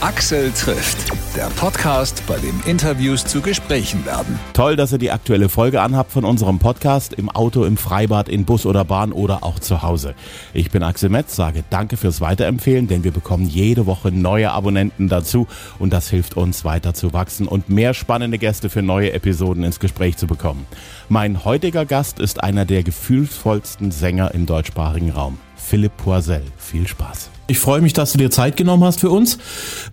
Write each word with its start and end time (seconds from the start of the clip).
Axel 0.00 0.52
trifft, 0.52 1.10
der 1.36 1.46
Podcast, 1.56 2.22
bei 2.28 2.36
dem 2.38 2.60
Interviews 2.66 3.24
zu 3.24 3.40
Gesprächen 3.40 4.06
werden. 4.06 4.38
Toll, 4.52 4.76
dass 4.76 4.92
ihr 4.92 4.98
die 4.98 5.10
aktuelle 5.10 5.48
Folge 5.48 5.82
anhabt 5.82 6.12
von 6.12 6.24
unserem 6.24 6.60
Podcast 6.60 7.14
im 7.14 7.28
Auto, 7.28 7.64
im 7.64 7.76
Freibad, 7.76 8.28
in 8.28 8.44
Bus 8.44 8.64
oder 8.64 8.84
Bahn 8.84 9.10
oder 9.10 9.42
auch 9.42 9.58
zu 9.58 9.82
Hause. 9.82 10.14
Ich 10.54 10.70
bin 10.70 10.84
Axel 10.84 11.08
Metz, 11.08 11.34
sage 11.34 11.64
danke 11.68 11.96
fürs 11.96 12.20
Weiterempfehlen, 12.20 12.86
denn 12.86 13.02
wir 13.02 13.10
bekommen 13.10 13.48
jede 13.48 13.86
Woche 13.86 14.12
neue 14.12 14.52
Abonnenten 14.52 15.08
dazu 15.08 15.48
und 15.80 15.92
das 15.92 16.08
hilft 16.08 16.36
uns 16.36 16.64
weiter 16.64 16.94
zu 16.94 17.12
wachsen 17.12 17.48
und 17.48 17.68
mehr 17.68 17.92
spannende 17.92 18.38
Gäste 18.38 18.70
für 18.70 18.82
neue 18.82 19.12
Episoden 19.12 19.64
ins 19.64 19.80
Gespräch 19.80 20.16
zu 20.16 20.28
bekommen. 20.28 20.64
Mein 21.08 21.44
heutiger 21.44 21.84
Gast 21.84 22.20
ist 22.20 22.40
einer 22.40 22.66
der 22.66 22.84
gefühlsvollsten 22.84 23.90
Sänger 23.90 24.32
im 24.32 24.46
deutschsprachigen 24.46 25.10
Raum. 25.10 25.38
Philipp 25.56 25.96
Poisel. 25.96 26.44
Viel 26.56 26.86
Spaß. 26.86 27.30
Ich 27.50 27.58
freue 27.60 27.80
mich, 27.80 27.94
dass 27.94 28.12
du 28.12 28.18
dir 28.18 28.30
Zeit 28.30 28.58
genommen 28.58 28.84
hast 28.84 29.00
für 29.00 29.08
uns. 29.08 29.38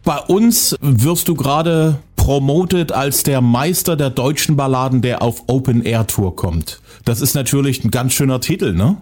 Bei 0.04 0.20
uns 0.20 0.76
wirst 0.82 1.30
du 1.30 1.36
gerade 1.36 2.00
promotet 2.18 2.92
als 2.92 3.24
der 3.24 3.40
Meister 3.40 3.96
der 3.96 4.10
deutschen 4.10 4.58
Balladen, 4.58 5.02
der 5.02 5.22
auf 5.22 5.44
Open 5.48 5.82
Air 5.82 6.06
Tour 6.06 6.36
kommt. 6.36 6.82
Das 7.06 7.22
ist 7.22 7.34
natürlich 7.34 7.86
ein 7.86 7.92
ganz 7.92 8.12
schöner 8.12 8.42
Titel, 8.42 8.74
ne? 8.74 8.98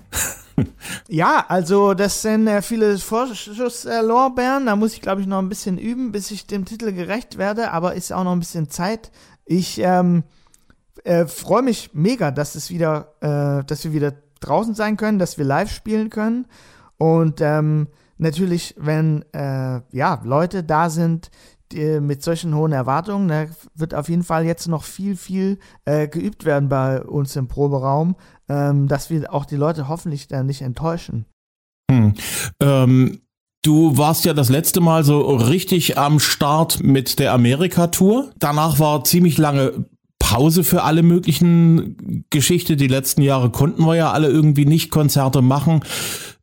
Ja, 1.08 1.46
also 1.48 1.96
das 1.96 2.22
sind 2.22 2.46
äh, 2.46 2.62
viele 2.62 3.00
Vorschusslorbeeren. 3.00 4.68
Da 4.68 4.76
muss 4.76 4.94
ich, 4.94 5.02
glaube 5.02 5.22
ich, 5.22 5.26
noch 5.26 5.40
ein 5.40 5.50
bisschen 5.50 5.80
üben, 5.80 6.12
bis 6.12 6.30
ich 6.30 6.46
dem 6.46 6.66
Titel 6.66 6.92
gerecht 6.92 7.40
werde. 7.40 7.72
Aber 7.72 7.96
ist 7.96 8.14
auch 8.14 8.24
noch 8.24 8.34
ein 8.34 8.40
bisschen 8.40 8.70
Zeit. 8.70 9.10
Ich 9.46 9.80
ähm, 9.80 10.22
äh, 11.04 11.26
freue 11.26 11.64
mich 11.64 11.90
mega, 11.94 12.30
dass 12.30 12.54
es 12.54 12.70
wieder, 12.70 13.16
äh, 13.22 13.66
dass 13.66 13.84
wir 13.84 13.94
wieder 13.94 14.14
draußen 14.42 14.76
sein 14.76 14.96
können, 14.96 15.18
dass 15.18 15.40
wir 15.40 15.46
live 15.46 15.74
spielen 15.74 16.12
können. 16.12 16.46
Und 17.00 17.42
ähm, 17.42 17.88
natürlich, 18.18 18.76
wenn 18.78 19.24
äh, 19.34 19.82
ja, 19.92 20.22
Leute 20.24 20.64
da 20.64 20.90
sind, 20.90 21.30
mit 21.74 22.22
solchen 22.22 22.54
hohen 22.54 22.72
Erwartungen, 22.72 23.30
da 23.30 23.48
wird 23.74 23.96
auf 23.96 24.08
jeden 24.08 24.22
Fall 24.22 24.46
jetzt 24.46 24.68
noch 24.68 24.84
viel, 24.84 25.16
viel 25.16 25.58
äh, 25.86 26.08
geübt 26.08 26.46
werden 26.46 26.70
bei 26.70 27.02
uns 27.02 27.36
im 27.36 27.48
Proberaum, 27.48 28.16
ähm, 28.48 28.88
dass 28.88 29.10
wir 29.10 29.34
auch 29.34 29.46
die 29.46 29.56
Leute 29.56 29.88
hoffentlich 29.88 30.28
dann 30.28 30.46
nicht 30.46 30.62
enttäuschen. 30.62 31.26
Hm. 31.90 32.14
Ähm, 32.62 33.20
Du 33.66 33.98
warst 33.98 34.26
ja 34.26 34.34
das 34.34 34.50
letzte 34.50 34.82
Mal 34.82 35.06
so 35.06 35.22
richtig 35.22 35.98
am 35.98 36.20
Start 36.20 36.84
mit 36.84 37.18
der 37.18 37.32
Amerika-Tour. 37.32 38.32
Danach 38.38 38.78
war 38.78 39.06
ziemlich 39.06 39.38
lange 39.38 39.86
Pause 40.20 40.66
für 40.66 40.84
alle 40.84 41.02
möglichen 41.02 42.26
Geschichte. 42.30 42.76
Die 42.76 42.90
letzten 42.90 43.22
Jahre 43.22 43.52
konnten 43.52 43.86
wir 43.86 43.96
ja 43.96 44.12
alle 44.12 44.28
irgendwie 44.28 44.66
nicht 44.66 44.92
Konzerte 44.92 45.42
machen. 45.42 45.80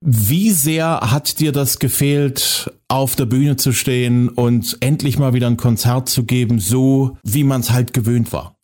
Wie 0.02 0.50
sehr 0.50 1.00
hat 1.10 1.40
dir 1.40 1.52
das 1.52 1.78
gefehlt, 1.78 2.72
auf 2.88 3.16
der 3.16 3.26
Bühne 3.26 3.56
zu 3.56 3.72
stehen 3.72 4.30
und 4.30 4.78
endlich 4.80 5.18
mal 5.18 5.34
wieder 5.34 5.46
ein 5.46 5.58
Konzert 5.58 6.08
zu 6.08 6.24
geben, 6.24 6.58
so 6.58 7.18
wie 7.22 7.44
man 7.44 7.60
es 7.60 7.70
halt 7.70 7.92
gewöhnt 7.92 8.32
war? 8.32 8.54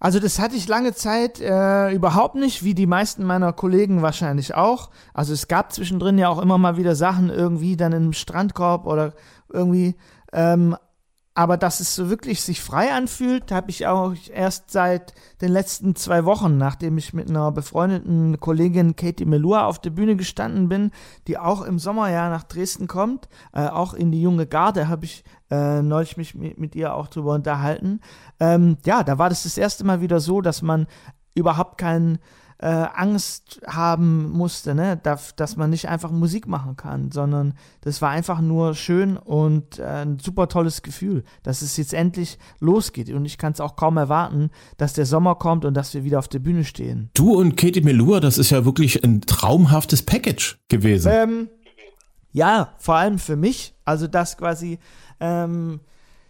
Also 0.00 0.20
das 0.20 0.38
hatte 0.38 0.56
ich 0.56 0.68
lange 0.68 0.94
Zeit 0.94 1.40
äh, 1.40 1.90
überhaupt 1.92 2.36
nicht, 2.36 2.64
wie 2.64 2.74
die 2.74 2.86
meisten 2.86 3.24
meiner 3.24 3.52
Kollegen 3.52 4.00
wahrscheinlich 4.00 4.54
auch. 4.54 4.90
Also 5.12 5.34
es 5.34 5.48
gab 5.48 5.72
zwischendrin 5.72 6.16
ja 6.18 6.28
auch 6.28 6.40
immer 6.40 6.56
mal 6.56 6.76
wieder 6.78 6.94
Sachen 6.94 7.28
irgendwie 7.28 7.76
dann 7.76 7.92
im 7.92 8.12
Strandkorb 8.12 8.86
oder 8.86 9.12
irgendwie. 9.52 9.96
Ähm, 10.32 10.76
aber 11.38 11.56
dass 11.56 11.78
es 11.78 11.94
so 11.94 12.10
wirklich 12.10 12.42
sich 12.42 12.60
frei 12.60 12.92
anfühlt, 12.92 13.52
habe 13.52 13.70
ich 13.70 13.86
auch 13.86 14.12
erst 14.34 14.72
seit 14.72 15.14
den 15.40 15.52
letzten 15.52 15.94
zwei 15.94 16.24
Wochen, 16.24 16.58
nachdem 16.58 16.98
ich 16.98 17.14
mit 17.14 17.30
einer 17.30 17.52
befreundeten 17.52 18.40
Kollegin 18.40 18.96
Katie 18.96 19.24
Melua 19.24 19.66
auf 19.66 19.78
der 19.78 19.90
Bühne 19.90 20.16
gestanden 20.16 20.68
bin, 20.68 20.90
die 21.28 21.38
auch 21.38 21.62
im 21.62 21.78
Sommerjahr 21.78 22.28
nach 22.28 22.42
Dresden 22.42 22.88
kommt, 22.88 23.28
äh, 23.52 23.68
auch 23.68 23.94
in 23.94 24.10
die 24.10 24.20
junge 24.20 24.48
Garde 24.48 24.88
habe 24.88 25.04
ich 25.04 25.22
äh, 25.48 25.80
neulich 25.80 26.16
mich 26.16 26.34
mit, 26.34 26.58
mit, 26.58 26.74
ihr 26.74 26.92
auch 26.92 27.06
drüber 27.06 27.34
unterhalten. 27.34 28.00
Ähm, 28.40 28.76
ja, 28.84 29.04
da 29.04 29.18
war 29.18 29.28
das 29.28 29.44
das 29.44 29.56
erste 29.56 29.84
Mal 29.84 30.00
wieder 30.00 30.18
so, 30.18 30.40
dass 30.40 30.60
man 30.60 30.88
überhaupt 31.36 31.78
keinen 31.78 32.18
äh, 32.60 32.66
Angst 32.66 33.60
haben 33.66 34.30
musste, 34.30 34.74
ne? 34.74 34.98
dass, 35.00 35.36
dass 35.36 35.56
man 35.56 35.70
nicht 35.70 35.88
einfach 35.88 36.10
Musik 36.10 36.48
machen 36.48 36.76
kann, 36.76 37.12
sondern 37.12 37.54
das 37.82 38.02
war 38.02 38.10
einfach 38.10 38.40
nur 38.40 38.74
schön 38.74 39.16
und 39.16 39.78
äh, 39.78 39.84
ein 39.84 40.18
super 40.18 40.48
tolles 40.48 40.82
Gefühl, 40.82 41.22
dass 41.44 41.62
es 41.62 41.76
jetzt 41.76 41.94
endlich 41.94 42.38
losgeht. 42.58 43.10
Und 43.10 43.24
ich 43.24 43.38
kann 43.38 43.52
es 43.52 43.60
auch 43.60 43.76
kaum 43.76 43.96
erwarten, 43.96 44.50
dass 44.76 44.92
der 44.92 45.06
Sommer 45.06 45.36
kommt 45.36 45.64
und 45.64 45.74
dass 45.74 45.94
wir 45.94 46.02
wieder 46.04 46.18
auf 46.18 46.28
der 46.28 46.40
Bühne 46.40 46.64
stehen. 46.64 47.10
Du 47.14 47.34
und 47.34 47.56
Katie 47.56 47.80
Melua, 47.80 48.18
das 48.18 48.38
ist 48.38 48.50
ja 48.50 48.64
wirklich 48.64 49.04
ein 49.04 49.20
traumhaftes 49.20 50.02
Package 50.02 50.58
gewesen. 50.68 51.12
Ähm, 51.12 51.48
ja, 52.32 52.74
vor 52.78 52.96
allem 52.96 53.18
für 53.18 53.36
mich. 53.36 53.74
Also, 53.84 54.06
dass 54.06 54.36
quasi 54.36 54.78
ähm, 55.20 55.80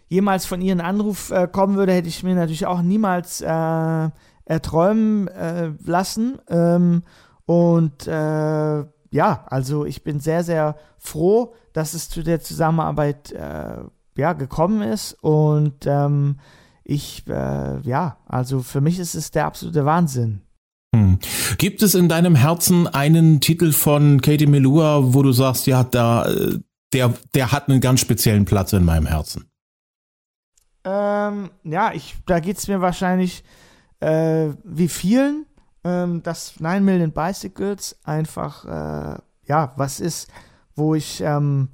jemals 0.08 0.46
von 0.46 0.60
ihr 0.60 0.74
ein 0.74 0.80
Anruf 0.80 1.30
äh, 1.30 1.48
kommen 1.50 1.76
würde, 1.76 1.92
hätte 1.92 2.08
ich 2.08 2.22
mir 2.22 2.34
natürlich 2.34 2.66
auch 2.66 2.82
niemals 2.82 3.40
äh, 3.40 4.08
erträumen 4.48 5.28
äh, 5.28 5.72
lassen. 5.84 6.38
Ähm, 6.48 7.02
und 7.44 8.06
äh, 8.06 8.84
ja, 9.10 9.44
also 9.46 9.84
ich 9.84 10.02
bin 10.02 10.20
sehr, 10.20 10.42
sehr 10.42 10.76
froh, 10.98 11.54
dass 11.72 11.94
es 11.94 12.08
zu 12.08 12.22
der 12.22 12.40
Zusammenarbeit 12.40 13.32
äh, 13.32 13.78
ja, 14.16 14.32
gekommen 14.32 14.82
ist. 14.82 15.12
Und 15.20 15.86
ähm, 15.86 16.40
ich, 16.82 17.24
äh, 17.28 17.80
ja, 17.80 18.16
also 18.26 18.60
für 18.60 18.80
mich 18.80 18.98
ist 18.98 19.14
es 19.14 19.30
der 19.30 19.46
absolute 19.46 19.84
Wahnsinn. 19.84 20.40
Hm. 20.94 21.18
Gibt 21.58 21.82
es 21.82 21.94
in 21.94 22.08
deinem 22.08 22.34
Herzen 22.34 22.86
einen 22.86 23.40
Titel 23.40 23.72
von 23.72 24.22
Katie 24.22 24.46
Melua, 24.46 25.12
wo 25.12 25.22
du 25.22 25.32
sagst, 25.32 25.66
ja, 25.66 25.84
da, 25.84 26.26
äh, 26.26 26.58
der, 26.94 27.12
der 27.34 27.52
hat 27.52 27.68
einen 27.68 27.82
ganz 27.82 28.00
speziellen 28.00 28.46
Platz 28.46 28.72
in 28.72 28.84
meinem 28.84 29.06
Herzen? 29.06 29.50
Ähm, 30.84 31.50
ja, 31.64 31.92
ich, 31.92 32.16
da 32.26 32.40
geht 32.40 32.56
es 32.56 32.68
mir 32.68 32.80
wahrscheinlich 32.80 33.44
äh, 34.00 34.48
wie 34.64 34.88
vielen, 34.88 35.46
ähm, 35.84 36.22
dass 36.22 36.60
9 36.60 36.84
Million 36.84 37.12
Bicycles 37.12 37.96
einfach, 38.04 38.64
äh, 38.64 39.18
ja, 39.46 39.72
was 39.76 40.00
ist, 40.00 40.28
wo 40.74 40.94
ich 40.94 41.20
ähm, 41.20 41.68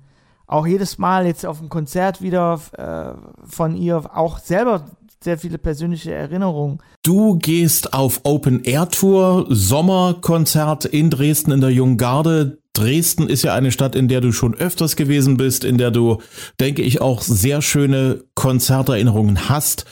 auch 0.47 0.67
jedes 0.67 0.99
Mal 0.99 1.27
jetzt 1.27 1.47
auf 1.47 1.59
dem 1.59 1.69
Konzert 1.69 2.23
wieder 2.23 2.61
äh, 2.73 3.47
von 3.47 3.77
ihr 3.77 4.17
auch 4.17 4.39
selber 4.39 4.85
sehr 5.23 5.39
viele 5.39 5.59
persönliche 5.59 6.12
Erinnerungen. 6.12 6.81
Du 7.03 7.39
gehst 7.39 7.95
auf 7.95 8.21
Open 8.25 8.62
Air 8.62 8.91
Tour, 8.91 9.47
Sommerkonzert 9.49 10.85
in 10.85 11.11
Dresden 11.11 11.51
in 11.51 11.61
der 11.61 11.71
Jungen 11.71 11.97
Garde. 11.97 12.59
Dresden 12.75 13.29
ist 13.29 13.45
ja 13.45 13.55
eine 13.55 13.73
Stadt, 13.73 13.95
in 13.95 14.09
der 14.09 14.21
du 14.21 14.33
schon 14.33 14.55
öfters 14.55 14.97
gewesen 14.97 15.37
bist, 15.37 15.65
in 15.65 15.79
der 15.79 15.91
du, 15.91 16.21
denke 16.61 16.83
ich, 16.83 17.01
auch 17.01 17.23
sehr 17.23 17.62
schöne 17.62 18.25
Konzerterinnerungen 18.35 19.49
hast. 19.49 19.87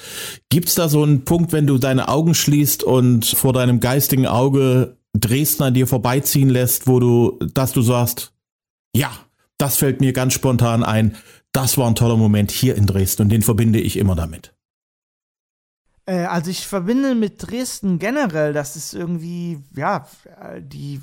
Gibt's 0.51 0.75
da 0.75 0.89
so 0.89 1.03
einen 1.03 1.25
Punkt, 1.25 1.53
wenn 1.53 1.67
du 1.67 1.79
deine 1.79 2.09
Augen 2.09 2.35
schließt 2.35 2.83
und 2.83 3.25
vor 3.25 3.53
deinem 3.53 3.81
geistigen 3.81 4.27
Auge 4.27 4.97
Dresden 5.15 5.63
an 5.63 5.75
dir 5.75 5.87
vorbeiziehen 5.87 6.49
lässt, 6.49 6.87
wo 6.87 6.99
du, 6.99 7.39
dass 7.55 7.73
du 7.73 7.83
sagst, 7.83 8.33
ja, 8.95 9.11
das 9.59 9.77
fällt 9.77 10.01
mir 10.01 10.13
ganz 10.13 10.33
spontan 10.33 10.83
ein. 10.83 11.17
Das 11.53 11.79
war 11.79 11.87
ein 11.87 11.95
toller 11.95 12.17
Moment 12.17 12.51
hier 12.51 12.75
in 12.77 12.87
Dresden 12.87 13.23
und 13.23 13.29
den 13.29 13.43
verbinde 13.43 13.79
ich 13.81 13.97
immer 13.97 14.17
damit. 14.17 14.55
Äh, 16.07 16.25
also 16.25 16.51
ich 16.51 16.67
verbinde 16.67 17.15
mit 17.15 17.35
Dresden 17.39 17.99
generell, 17.99 18.53
dass 18.53 18.75
es 18.75 18.95
irgendwie, 18.95 19.63
ja, 19.77 20.07
die 20.59 21.01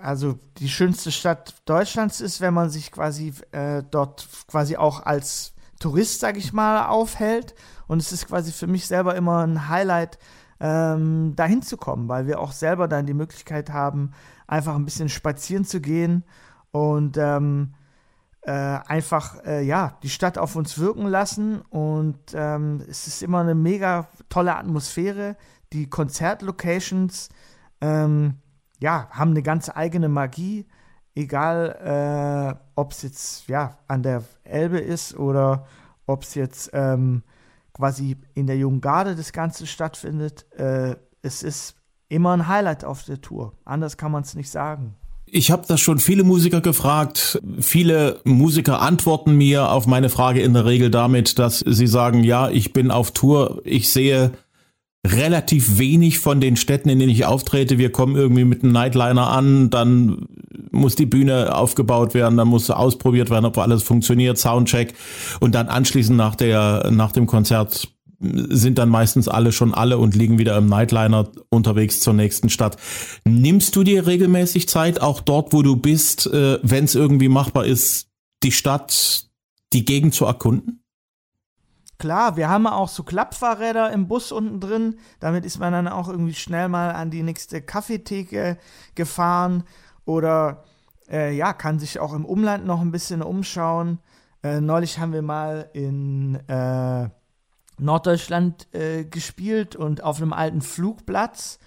also 0.00 0.38
die 0.58 0.68
schönste 0.68 1.10
Stadt 1.12 1.54
Deutschlands 1.64 2.20
ist, 2.20 2.40
wenn 2.40 2.54
man 2.54 2.70
sich 2.70 2.92
quasi 2.92 3.32
äh, 3.52 3.82
dort 3.90 4.28
quasi 4.46 4.76
auch 4.76 5.04
als 5.04 5.54
Tourist, 5.78 6.20
sag 6.20 6.36
ich 6.36 6.52
mal, 6.52 6.86
aufhält. 6.86 7.54
Und 7.86 8.00
es 8.00 8.12
ist 8.12 8.26
quasi 8.26 8.52
für 8.52 8.66
mich 8.66 8.86
selber 8.86 9.14
immer 9.14 9.46
ein 9.46 9.68
Highlight, 9.68 10.18
ähm, 10.60 11.34
dahin 11.36 11.62
zu 11.62 11.76
kommen, 11.76 12.08
weil 12.08 12.26
wir 12.26 12.40
auch 12.40 12.52
selber 12.52 12.88
dann 12.88 13.06
die 13.06 13.14
Möglichkeit 13.14 13.70
haben, 13.70 14.12
einfach 14.46 14.74
ein 14.74 14.84
bisschen 14.84 15.08
spazieren 15.08 15.64
zu 15.64 15.80
gehen 15.80 16.24
und 16.72 17.16
ähm, 17.16 17.74
äh, 18.42 18.50
einfach 18.52 19.44
äh, 19.44 19.62
ja 19.62 19.98
die 20.02 20.08
Stadt 20.08 20.38
auf 20.38 20.56
uns 20.56 20.78
wirken 20.78 21.06
lassen. 21.06 21.60
Und 21.60 22.18
ähm, 22.34 22.82
es 22.88 23.06
ist 23.06 23.22
immer 23.22 23.40
eine 23.40 23.54
mega 23.54 24.08
tolle 24.28 24.56
Atmosphäre. 24.56 25.36
Die 25.72 25.88
Konzertlocations 25.88 27.28
ähm, 27.80 28.38
ja, 28.78 29.08
haben 29.10 29.30
eine 29.30 29.42
ganz 29.42 29.70
eigene 29.74 30.08
Magie, 30.08 30.66
egal 31.14 32.56
äh, 32.56 32.60
ob 32.74 32.92
es 32.92 33.02
jetzt 33.02 33.48
ja, 33.48 33.78
an 33.88 34.02
der 34.02 34.22
Elbe 34.44 34.78
ist 34.78 35.16
oder 35.16 35.66
ob 36.06 36.22
es 36.22 36.34
jetzt 36.34 36.70
ähm, 36.72 37.22
quasi 37.72 38.16
in 38.34 38.46
der 38.46 38.56
Jungen 38.56 38.80
Garde 38.80 39.14
das 39.14 39.32
Ganze 39.32 39.66
stattfindet. 39.66 40.46
Äh, 40.56 40.96
es 41.22 41.42
ist 41.42 41.74
immer 42.08 42.32
ein 42.32 42.48
Highlight 42.48 42.84
auf 42.84 43.04
der 43.04 43.20
Tour. 43.20 43.52
Anders 43.64 43.96
kann 43.96 44.12
man 44.12 44.22
es 44.22 44.34
nicht 44.34 44.50
sagen. 44.50 44.94
Ich 45.30 45.50
habe 45.50 45.64
das 45.68 45.80
schon 45.80 45.98
viele 45.98 46.24
Musiker 46.24 46.62
gefragt. 46.62 47.38
Viele 47.60 48.20
Musiker 48.24 48.80
antworten 48.80 49.36
mir 49.36 49.70
auf 49.70 49.86
meine 49.86 50.08
Frage 50.08 50.40
in 50.40 50.54
der 50.54 50.64
Regel 50.64 50.90
damit, 50.90 51.38
dass 51.38 51.58
sie 51.58 51.86
sagen, 51.86 52.24
ja, 52.24 52.48
ich 52.48 52.72
bin 52.72 52.90
auf 52.90 53.10
Tour, 53.10 53.60
ich 53.64 53.92
sehe 53.92 54.32
relativ 55.06 55.78
wenig 55.78 56.18
von 56.18 56.40
den 56.40 56.56
Städten, 56.56 56.88
in 56.88 56.98
denen 56.98 57.12
ich 57.12 57.24
auftrete. 57.24 57.78
Wir 57.78 57.90
kommen 57.90 58.16
irgendwie 58.16 58.44
mit 58.44 58.62
einem 58.62 58.72
Nightliner 58.72 59.28
an, 59.28 59.70
dann 59.70 60.26
muss 60.70 60.96
die 60.96 61.06
Bühne 61.06 61.54
aufgebaut 61.54 62.14
werden, 62.14 62.36
dann 62.36 62.48
muss 62.48 62.70
ausprobiert 62.70 63.30
werden, 63.30 63.46
ob 63.46 63.58
alles 63.58 63.82
funktioniert, 63.82 64.38
Soundcheck 64.38 64.94
und 65.40 65.54
dann 65.54 65.68
anschließend 65.68 66.16
nach 66.16 66.34
der 66.34 66.90
nach 66.90 67.12
dem 67.12 67.26
Konzert 67.26 67.88
sind 68.20 68.78
dann 68.78 68.88
meistens 68.88 69.28
alle 69.28 69.52
schon 69.52 69.72
alle 69.72 69.98
und 69.98 70.16
liegen 70.16 70.38
wieder 70.38 70.56
im 70.56 70.66
Nightliner 70.66 71.30
unterwegs 71.50 72.00
zur 72.00 72.14
nächsten 72.14 72.48
Stadt. 72.48 72.76
Nimmst 73.24 73.76
du 73.76 73.84
dir 73.84 74.06
regelmäßig 74.06 74.68
Zeit, 74.68 75.00
auch 75.00 75.20
dort, 75.20 75.52
wo 75.52 75.62
du 75.62 75.76
bist, 75.76 76.26
äh, 76.26 76.58
wenn 76.62 76.84
es 76.84 76.96
irgendwie 76.96 77.28
machbar 77.28 77.64
ist, 77.64 78.08
die 78.42 78.50
Stadt, 78.50 79.28
die 79.72 79.84
Gegend 79.84 80.14
zu 80.14 80.24
erkunden? 80.24 80.77
Klar, 81.98 82.36
wir 82.36 82.48
haben 82.48 82.68
auch 82.68 82.88
so 82.88 83.02
Klappfahrräder 83.02 83.90
im 83.90 84.06
Bus 84.06 84.30
unten 84.30 84.60
drin. 84.60 85.00
Damit 85.18 85.44
ist 85.44 85.58
man 85.58 85.72
dann 85.72 85.88
auch 85.88 86.08
irgendwie 86.08 86.34
schnell 86.34 86.68
mal 86.68 86.92
an 86.92 87.10
die 87.10 87.24
nächste 87.24 87.60
Kaffeetheke 87.60 88.56
gefahren 88.94 89.64
oder 90.04 90.62
äh, 91.10 91.34
ja, 91.34 91.52
kann 91.52 91.80
sich 91.80 91.98
auch 91.98 92.14
im 92.14 92.24
Umland 92.24 92.64
noch 92.66 92.80
ein 92.80 92.92
bisschen 92.92 93.20
umschauen. 93.20 93.98
Äh, 94.44 94.60
neulich 94.60 95.00
haben 95.00 95.12
wir 95.12 95.22
mal 95.22 95.70
in 95.72 96.36
äh, 96.48 97.08
Norddeutschland 97.78 98.72
äh, 98.72 99.04
gespielt 99.04 99.74
und 99.74 100.04
auf 100.04 100.22
einem 100.22 100.32
alten 100.32 100.60
Flugplatz. 100.60 101.58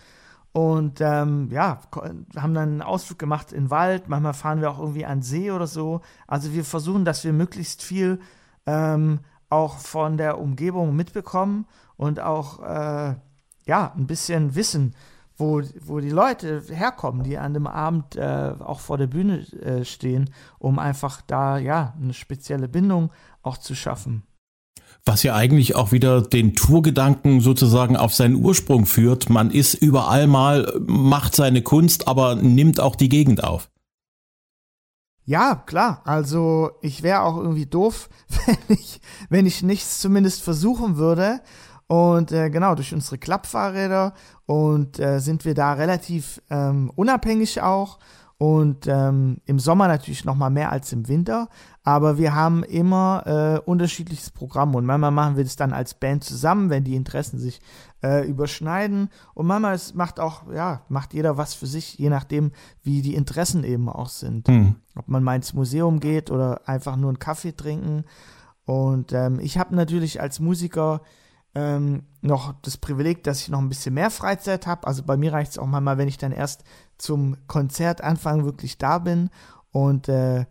Und 0.54 1.00
ähm, 1.02 1.50
ja, 1.50 1.82
haben 1.94 2.54
dann 2.54 2.58
einen 2.58 2.82
Ausflug 2.82 3.20
gemacht 3.20 3.52
in 3.52 3.66
den 3.66 3.70
Wald. 3.70 4.08
Manchmal 4.08 4.34
fahren 4.34 4.62
wir 4.62 4.72
auch 4.72 4.80
irgendwie 4.80 5.06
an 5.06 5.22
See 5.22 5.52
oder 5.52 5.68
so. 5.68 6.02
Also 6.28 6.54
wir 6.54 6.64
versuchen, 6.64 7.04
dass 7.04 7.24
wir 7.26 7.34
möglichst 7.34 7.82
viel 7.82 8.20
ähm, 8.66 9.20
auch 9.52 9.78
von 9.78 10.18
der 10.18 10.40
Umgebung 10.40 10.96
mitbekommen 10.96 11.66
und 11.98 12.20
auch 12.20 12.60
äh, 12.62 13.16
ja 13.66 13.94
ein 13.96 14.08
bisschen 14.08 14.56
wissen, 14.56 14.96
wo, 15.38 15.62
wo 15.82 16.00
die 16.00 16.10
Leute 16.10 16.62
herkommen, 16.70 17.24
die 17.24 17.38
an 17.38 17.54
dem 17.54 17.68
Abend 17.68 18.16
äh, 18.16 18.54
auch 18.60 18.80
vor 18.80 18.98
der 18.98 19.08
Bühne 19.08 19.40
äh, 19.62 19.86
stehen, 19.86 20.30
um 20.60 20.80
einfach 20.80 21.22
da 21.22 21.58
ja 21.58 21.94
eine 22.02 22.14
spezielle 22.14 22.68
Bindung 22.68 23.12
auch 23.42 23.58
zu 23.58 23.76
schaffen 23.76 24.24
was 25.06 25.24
ja 25.24 25.36
eigentlich 25.36 25.76
auch 25.76 25.92
wieder 25.92 26.22
den 26.22 26.56
Tourgedanken 26.56 27.42
sozusagen 27.42 27.98
auf 27.98 28.14
seinen 28.14 28.36
Ursprung 28.36 28.86
führt. 28.86 29.30
Man 29.30 29.50
ist 29.50 29.74
überall 29.74 30.28
mal, 30.28 30.80
macht 30.86 31.36
seine 31.36 31.64
Kunst, 31.64 32.08
aber 32.08 32.36
nimmt 32.36 32.80
auch 32.80 32.96
die 32.96 33.10
Gegend 33.10 33.44
auf. 33.44 33.71
Ja, 35.32 35.56
klar. 35.56 36.02
Also 36.04 36.72
ich 36.82 37.04
wäre 37.04 37.22
auch 37.22 37.38
irgendwie 37.38 37.66
doof, 37.66 38.10
wenn 38.48 38.78
ich, 38.78 39.00
wenn 39.30 39.46
ich 39.46 39.64
nichts 39.64 40.02
zumindest 40.02 40.42
versuchen 40.42 40.98
würde. 40.98 41.40
Und 41.88 42.34
äh, 42.34 42.50
genau, 42.50 42.76
durch 42.76 42.94
unsere 42.94 43.18
Klappfahrräder 43.18 44.14
und 44.46 45.00
äh, 45.00 45.20
sind 45.20 45.46
wir 45.46 45.54
da 45.54 45.72
relativ 45.72 46.42
ähm, 46.50 46.92
unabhängig 46.96 47.62
auch 47.62 48.00
und 48.40 48.88
ähm, 48.88 49.38
im 49.46 49.60
Sommer 49.60 49.88
natürlich 49.88 50.26
noch 50.26 50.36
mal 50.36 50.50
mehr 50.50 50.70
als 50.74 50.92
im 50.92 51.08
Winter. 51.08 51.48
Aber 51.84 52.18
wir 52.18 52.36
haben 52.36 52.64
immer 52.64 53.24
äh, 53.26 53.70
unterschiedliches 53.70 54.32
Programm 54.32 54.76
und 54.76 54.84
manchmal 54.84 55.12
machen 55.12 55.38
wir 55.38 55.46
das 55.46 55.56
dann 55.56 55.72
als 55.72 55.94
Band 55.94 56.26
zusammen, 56.26 56.70
wenn 56.70 56.84
die 56.84 56.96
Interessen 56.96 57.40
sich 57.40 57.62
äh, 58.04 58.28
überschneiden. 58.28 59.10
Und 59.34 59.48
manchmal 59.48 59.76
es 59.76 59.94
macht 59.94 60.20
auch, 60.20 60.52
ja, 60.52 60.84
macht 60.90 61.14
jeder 61.14 61.38
was 61.38 61.54
für 61.54 61.68
sich, 61.68 61.98
je 61.98 62.10
nachdem, 62.10 62.52
wie 62.84 63.02
die 63.02 63.16
Interessen 63.16 63.64
eben 63.64 63.90
auch 63.90 64.10
sind. 64.10 64.48
Hm. 64.48 64.76
Ob 64.96 65.08
man 65.08 65.24
mal 65.24 65.36
ins 65.36 65.54
Museum 65.54 66.00
geht 66.00 66.32
oder 66.32 66.62
einfach 66.68 66.96
nur 66.96 67.10
einen 67.10 67.20
Kaffee 67.20 67.56
trinken. 67.56 68.06
Und 68.66 69.14
ähm, 69.14 69.40
ich 69.40 69.58
habe 69.58 69.76
natürlich 69.76 70.22
als 70.22 70.40
Musiker 70.40 71.02
ähm, 71.56 72.04
noch 72.22 72.54
das 72.62 72.78
Privileg, 72.78 73.24
dass 73.24 73.42
ich 73.42 73.50
noch 73.50 73.60
ein 73.60 73.70
bisschen 73.70 73.94
mehr 73.94 74.12
Freizeit 74.12 74.68
habe. 74.68 74.88
Also 74.88 75.04
bei 75.04 75.18
mir 75.18 75.34
reicht 75.34 75.52
es 75.52 75.58
auch 75.58 75.68
mal, 75.68 75.98
wenn 75.98 76.08
ich 76.08 76.18
dann 76.18 76.32
erst 76.32 76.64
zum 76.98 77.36
Konzertanfang 77.48 78.46
wirklich 78.46 78.78
da 78.78 79.00
bin 79.00 79.30
und 79.72 80.08
äh, 80.08 80.46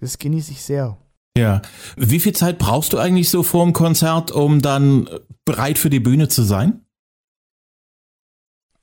das 0.00 0.18
genieße 0.18 0.52
ich 0.52 0.62
sehr. 0.62 0.98
Ja. 1.36 1.62
Wie 1.96 2.20
viel 2.20 2.32
Zeit 2.32 2.58
brauchst 2.58 2.92
du 2.92 2.98
eigentlich 2.98 3.30
so 3.30 3.42
vor 3.42 3.64
dem 3.64 3.72
Konzert, 3.72 4.30
um 4.30 4.60
dann 4.60 5.08
bereit 5.44 5.78
für 5.78 5.90
die 5.90 6.00
Bühne 6.00 6.28
zu 6.28 6.42
sein? 6.42 6.83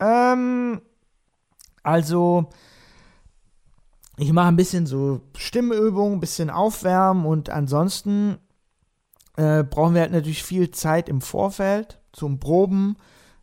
Ähm, 0.02 0.82
also, 1.84 2.50
ich 4.18 4.34
mache 4.34 4.48
ein 4.48 4.58
bisschen 4.58 4.86
so 4.86 5.22
Stimmübungen, 5.38 6.18
ein 6.18 6.20
bisschen 6.20 6.50
Aufwärmen 6.50 7.26
und 7.26 7.50
ansonsten 7.50 8.38
äh, 9.38 9.64
brauchen 9.64 9.94
wir 9.94 10.02
halt 10.02 10.12
natürlich 10.12 10.44
viel 10.44 10.72
Zeit 10.72 11.08
im 11.08 11.22
Vorfeld 11.22 12.00
zum 12.12 12.40
Proben. 12.40 12.98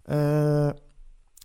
Äh, 0.05 0.75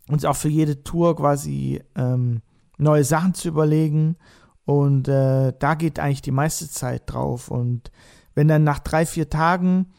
uns 0.09 0.25
auch 0.25 0.35
für 0.35 0.49
jede 0.49 0.83
Tour 0.83 1.15
quasi 1.15 1.81
ähm, 1.95 2.41
neue 2.77 3.03
Sachen 3.03 3.33
zu 3.33 3.47
überlegen. 3.47 4.17
Und 4.65 5.07
äh, 5.07 5.53
da 5.57 5.75
geht 5.75 5.99
eigentlich 5.99 6.21
die 6.21 6.31
meiste 6.31 6.69
Zeit 6.69 7.03
drauf. 7.05 7.49
Und 7.49 7.91
wenn 8.35 8.47
dann 8.47 8.63
nach 8.63 8.79
drei, 8.79 9.05
vier 9.05 9.29
Tagen 9.29 9.93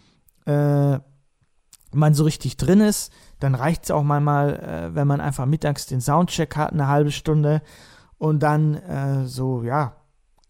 äh, 0.46 0.99
man 1.94 2.14
so 2.14 2.25
richtig 2.25 2.56
drin 2.56 2.81
ist, 2.81 3.12
dann 3.41 3.55
reicht 3.55 3.85
es 3.85 3.91
auch 3.91 4.02
manchmal, 4.02 4.55
äh, 4.61 4.94
wenn 4.94 5.06
man 5.06 5.20
einfach 5.20 5.46
mittags 5.46 5.87
den 5.87 6.00
Soundcheck 6.00 6.56
hat, 6.56 6.73
eine 6.73 6.88
halbe 6.88 7.12
Stunde 7.12 7.62
und 8.19 8.43
dann 8.43 8.75
äh, 8.75 9.26
so, 9.26 9.62
ja, 9.62 9.96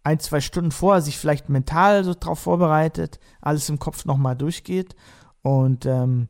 ein, 0.02 0.20
zwei 0.20 0.40
Stunden 0.40 0.70
vorher 0.70 1.00
sich 1.00 1.18
vielleicht 1.18 1.48
mental 1.48 2.04
so 2.04 2.14
drauf 2.18 2.38
vorbereitet, 2.40 3.18
alles 3.40 3.68
im 3.68 3.78
Kopf 3.78 4.04
nochmal 4.04 4.36
durchgeht 4.36 4.94
und 5.42 5.86
ähm, 5.86 6.28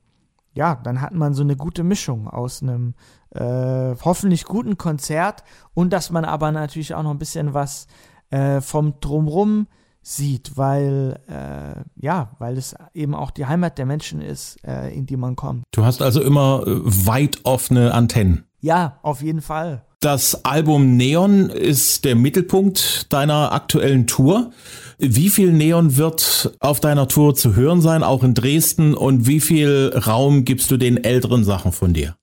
ja, 0.55 0.77
dann 0.77 1.01
hat 1.01 1.13
man 1.13 1.35
so 1.35 1.43
eine 1.43 1.57
gute 1.57 1.83
Mischung 1.83 2.29
aus 2.29 2.63
einem 2.63 2.95
äh, 3.31 3.97
hoffentlich 4.05 4.45
guten 4.45 4.79
Konzert 4.79 5.43
und 5.75 5.93
dass 5.93 6.11
man 6.11 6.25
aber 6.25 6.53
natürlich 6.53 6.95
auch 6.95 7.03
noch 7.03 7.11
ein 7.11 7.19
bisschen 7.19 7.53
was 7.53 7.89
äh, 8.31 8.61
vom 8.61 9.01
Drumrum 9.01 9.67
sieht, 10.05 10.57
weil 10.57 11.19
äh, 11.29 11.83
ja, 11.97 12.31
weil 12.39 12.59
es 12.59 12.77
eben 12.93 13.15
auch 13.15 13.31
die 13.31 13.47
Heimat 13.47 13.79
der 13.79 13.87
Menschen 13.87 14.21
ist, 14.21 14.59
äh, 14.65 14.95
in 14.95 15.07
die 15.07 15.17
man 15.17 15.35
kommt. 15.35 15.65
Du 15.73 15.85
hast 15.85 16.03
also 16.03 16.21
immer 16.21 16.63
äh, 16.67 16.81
weit 17.07 17.41
offene 17.45 17.93
Antennen. 17.93 18.45
Ja, 18.61 18.99
auf 19.03 19.23
jeden 19.23 19.41
Fall. 19.41 19.85
Das 20.01 20.45
Album 20.45 20.97
Neon 20.99 21.49
ist 21.49 22.05
der 22.05 22.15
Mittelpunkt 22.15 23.11
deiner 23.13 23.53
aktuellen 23.53 24.07
Tour. 24.07 24.53
Wie 24.99 25.31
viel 25.31 25.53
Neon 25.53 25.97
wird 25.97 26.55
auf 26.61 26.79
deiner 26.81 27.09
Tour 27.09 27.35
zu 27.35 27.57
hören 27.57 27.81
sein, 27.81 28.03
auch 28.03 28.23
in 28.23 28.35
Dresden? 28.35 28.95
Und 28.95 29.27
wie 29.27 29.41
viel 29.41 29.93
Raum 30.07 30.45
gibst 30.45 30.71
du 30.71 30.77
den 30.77 31.03
älteren 31.03 31.43
Sachen 31.45 31.73
von 31.73 31.95
dir? 31.95 32.17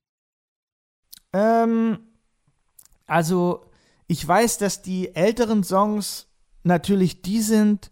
Ähm, 1.33 1.97
also, 3.07 3.65
ich 4.05 4.27
weiß, 4.27 4.59
dass 4.59 4.83
die 4.83 5.15
älteren 5.15 5.63
Songs 5.63 6.27
natürlich 6.63 7.21
die 7.21 7.41
sind, 7.41 7.89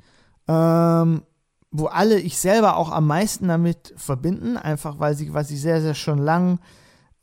ähm, 0.47 1.23
wo 1.71 1.85
alle 1.85 2.19
ich 2.19 2.37
selber 2.37 2.77
auch 2.77 2.91
am 2.91 3.07
meisten 3.07 3.47
damit 3.47 3.93
verbinden, 3.95 4.57
einfach 4.57 4.99
weil 4.99 5.15
sie, 5.15 5.33
weil 5.33 5.45
sehr, 5.57 5.81
sehr 5.81 5.93
schon 5.93 6.17
lang 6.17 6.59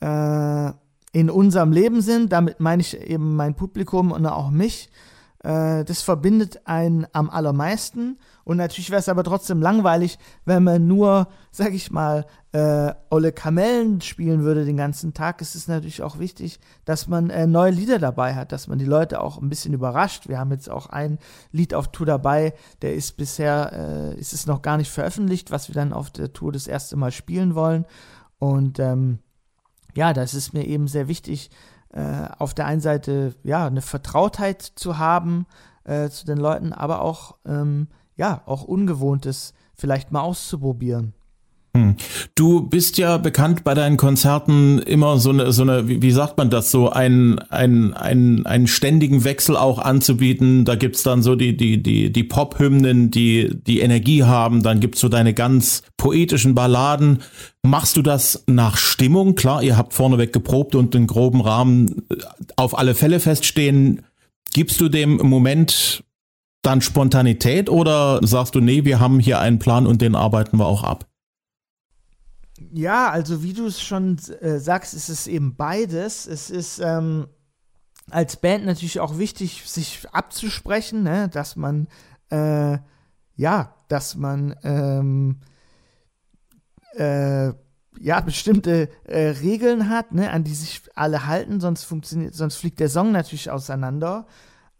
äh, 0.01 0.71
in 1.13 1.31
unserem 1.31 1.73
Leben 1.73 2.01
sind. 2.01 2.33
Damit 2.33 2.61
meine 2.61 2.83
ich 2.83 3.01
eben 3.01 3.37
mein 3.37 3.55
Publikum 3.55 4.13
und 4.13 4.27
auch 4.27 4.51
mich. 4.51 4.91
Äh, 5.41 5.85
das 5.85 6.03
verbindet 6.03 6.67
einen 6.67 7.07
am 7.13 7.31
allermeisten. 7.31 8.19
Und 8.45 8.59
natürlich 8.59 8.91
wäre 8.91 9.01
es 9.01 9.09
aber 9.09 9.25
trotzdem 9.25 9.61
langweilig, 9.61 10.19
wenn 10.45 10.63
man 10.65 10.87
nur, 10.87 11.29
sag 11.51 11.73
ich 11.73 11.91
mal, 11.91 12.27
äh, 12.53 12.93
Olle 13.11 13.33
Kamellen 13.33 14.01
spielen 14.01 14.43
würde 14.43 14.65
den 14.65 14.77
ganzen 14.77 15.15
Tag. 15.15 15.43
Es 15.43 15.55
ist 15.55 15.69
natürlich 15.69 16.03
auch 16.03 16.19
wichtig, 16.19 16.59
dass 16.85 17.09
man 17.09 17.31
äh, 17.31 17.47
neue 17.47 17.71
Lieder 17.71 17.99
dabei 17.99 18.35
hat, 18.35 18.53
dass 18.53 18.67
man 18.67 18.79
die 18.79 18.85
Leute 18.85 19.21
auch 19.21 19.41
ein 19.41 19.49
bisschen 19.49 19.75
überrascht. 19.75 20.29
Wir 20.29 20.39
haben 20.39 20.53
jetzt 20.53 20.71
auch 20.71 20.87
ein 20.87 21.19
Lied 21.53 21.75
auf 21.75 21.89
Tour 21.89 22.07
dabei, 22.07 22.55
der 22.83 22.95
ist 22.95 23.17
bisher, 23.17 23.73
äh, 24.15 24.19
ist 24.19 24.33
es 24.33 24.47
noch 24.47 24.63
gar 24.63 24.77
nicht 24.77 24.91
veröffentlicht, 24.91 25.51
was 25.51 25.69
wir 25.69 25.75
dann 25.75 25.93
auf 25.93 26.11
der 26.11 26.33
Tour 26.33 26.53
das 26.53 26.67
erste 26.67 26.97
Mal 26.97 27.13
spielen 27.13 27.55
wollen. 27.55 27.85
Und 28.39 28.79
ähm, 28.79 29.19
ja, 29.97 30.13
das 30.13 30.35
ist 30.35 30.53
mir 30.53 30.67
eben 30.67 30.89
sehr 30.89 31.09
wichtig, 31.09 31.51
äh, 31.93 32.29
auf 32.39 32.55
der 32.55 32.67
einen 32.67 32.81
Seite 32.81 33.35
ja 33.43 33.67
eine 33.67 33.83
Vertrautheit 33.83 34.63
zu 34.63 34.99
haben 34.99 35.47
äh, 35.85 36.09
zu 36.09 36.27
den 36.27 36.39
Leuten, 36.39 36.73
aber 36.73 37.03
auch 37.03 37.37
ähm, 37.47 37.89
ja 38.17 38.43
auch 38.47 38.65
Ungewohntes 38.65 39.55
vielleicht 39.75 40.13
mal 40.13 40.23
auszuprobieren. 40.23 41.15
Hm. 41.77 41.97
Du 42.35 42.63
bist 42.63 42.97
ja 42.97 43.19
bekannt 43.19 43.63
bei 43.63 43.75
deinen 43.75 43.99
Konzerten 43.99 44.79
immer 44.79 45.19
so 45.19 45.29
eine, 45.31 45.53
so 45.53 45.63
eine, 45.63 45.89
wie, 45.89 46.11
sagt 46.11 46.39
man 46.39 46.49
das, 46.49 46.71
so 46.71 46.89
ein, 46.89 47.39
ein, 47.51 47.93
ein, 47.93 48.47
einen 48.47 48.67
ständigen 48.67 49.25
Wechsel 49.25 49.57
auch 49.59 49.79
anzubieten. 49.79 50.65
Da 50.65 50.75
gibt's 50.75 51.03
dann 51.03 51.23
so 51.23 51.35
die, 51.35 51.55
die, 51.55 51.83
die, 51.83 52.11
die 52.11 52.25
Pop-Hymnen, 52.25 53.11
die, 53.11 53.51
die 53.67 53.81
Energie 53.81 54.25
haben, 54.25 54.63
dann 54.63 54.81
gibt's 54.81 55.01
so 55.01 55.11
deine 55.11 55.35
ganz 55.35 55.83
poetischen 55.99 56.55
Balladen. 56.55 57.19
Machst 57.63 57.99
du 57.99 58.03
das 58.03 58.45
nach 58.47 58.79
Stimmung? 58.79 59.35
Klar, 59.35 59.63
ihr 59.63 59.77
habt 59.77 59.93
vorneweg 59.93 60.33
geprobt 60.33 60.75
und 60.75 60.95
den 60.95 61.07
groben 61.07 61.43
Rahmen 61.43 62.05
äh, 62.09 62.17
auf 62.57 62.79
alle 62.79 62.95
Fälle 62.95 63.21
feststehen. 63.21 64.03
Gibst 64.55 64.81
du 64.81 64.89
dem 64.89 65.17
Moment 65.17 66.05
dann 66.63 66.81
Spontanität 66.81 67.69
oder 67.69 68.21
sagst 68.23 68.55
du, 68.55 68.61
nee, 68.61 68.85
wir 68.87 68.99
haben 68.99 69.21
hier 69.21 69.41
einen 69.41 69.59
Plan 69.59 69.87
und 69.87 70.01
den 70.01 70.15
arbeiten 70.15 70.59
wir 70.59 70.67
auch 70.67 70.83
ab? 70.83 71.07
Ja, 72.73 73.11
also 73.11 73.43
wie 73.43 73.53
du 73.53 73.67
es 73.67 73.81
schon 73.81 74.19
äh, 74.41 74.59
sagst, 74.59 74.95
ist 74.95 75.09
es 75.09 75.27
eben 75.27 75.57
beides. 75.57 76.27
Es 76.27 76.51
ist 76.51 76.79
ähm, 76.79 77.27
als 78.11 78.37
Band 78.37 78.65
natürlich 78.65 79.01
auch 79.01 79.19
wichtig, 79.19 79.63
sich 79.67 80.07
abzusprechen, 80.13 81.03
ne? 81.03 81.29
dass 81.29 81.57
man 81.57 81.89
äh, 82.31 82.79
ja, 83.37 83.75
dass 83.89 84.17
man 84.17 84.57
ähm, 84.65 85.41
äh, 86.95 87.53
ja 87.99 88.21
bestimmte 88.21 88.89
äh, 89.05 89.29
Regeln 89.29 89.89
hat, 89.89 90.13
ne, 90.13 90.31
an 90.31 90.45
die 90.45 90.55
sich 90.55 90.83
alle 90.95 91.27
halten, 91.27 91.61
sonst 91.61 91.85
funktioniert, 91.85 92.35
sonst 92.35 92.57
fliegt 92.57 92.81
der 92.81 92.89
Song 92.89 93.13
natürlich 93.13 93.51
auseinander. 93.51 94.27